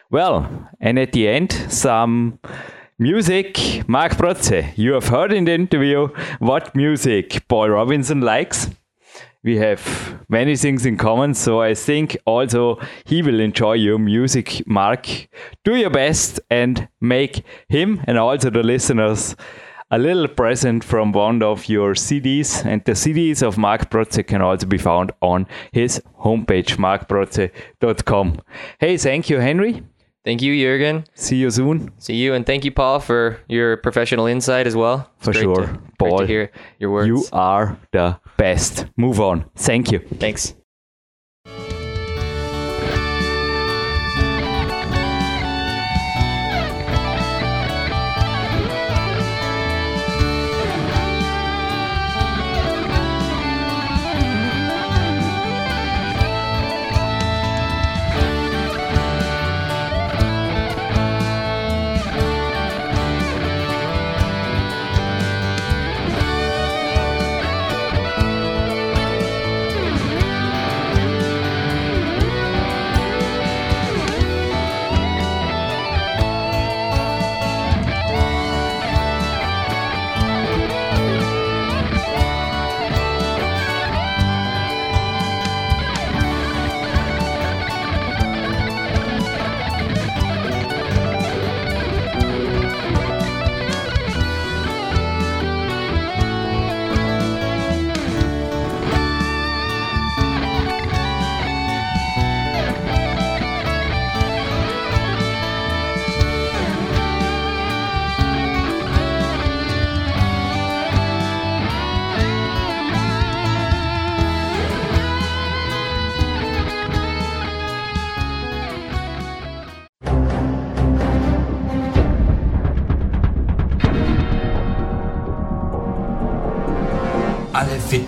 [0.09, 2.39] Well and at the end some
[2.99, 4.73] Music, Mark Protze.
[4.75, 6.07] You have heard in the interview
[6.39, 8.71] what music Paul Robinson likes.
[9.43, 14.63] We have many things in common, so I think also he will enjoy your music,
[14.65, 15.07] Mark.
[15.63, 19.35] Do your best and make him and also the listeners
[19.91, 22.65] a little present from one of your CDs.
[22.65, 28.41] And the CDs of Mark Protze can also be found on his homepage, markprotze.com.
[28.79, 29.83] Hey, thank you, Henry.
[30.27, 31.05] Thank you, Jurgen.
[31.15, 31.89] See you soon.
[31.99, 35.09] See you, and thank you, Paul, for your professional insight as well.
[35.19, 36.17] It's for sure, to, Paul.
[36.19, 37.07] to hear your words.
[37.07, 38.87] You are the best.
[38.97, 39.45] Move on.
[39.55, 39.99] Thank you.
[39.99, 40.53] Thanks.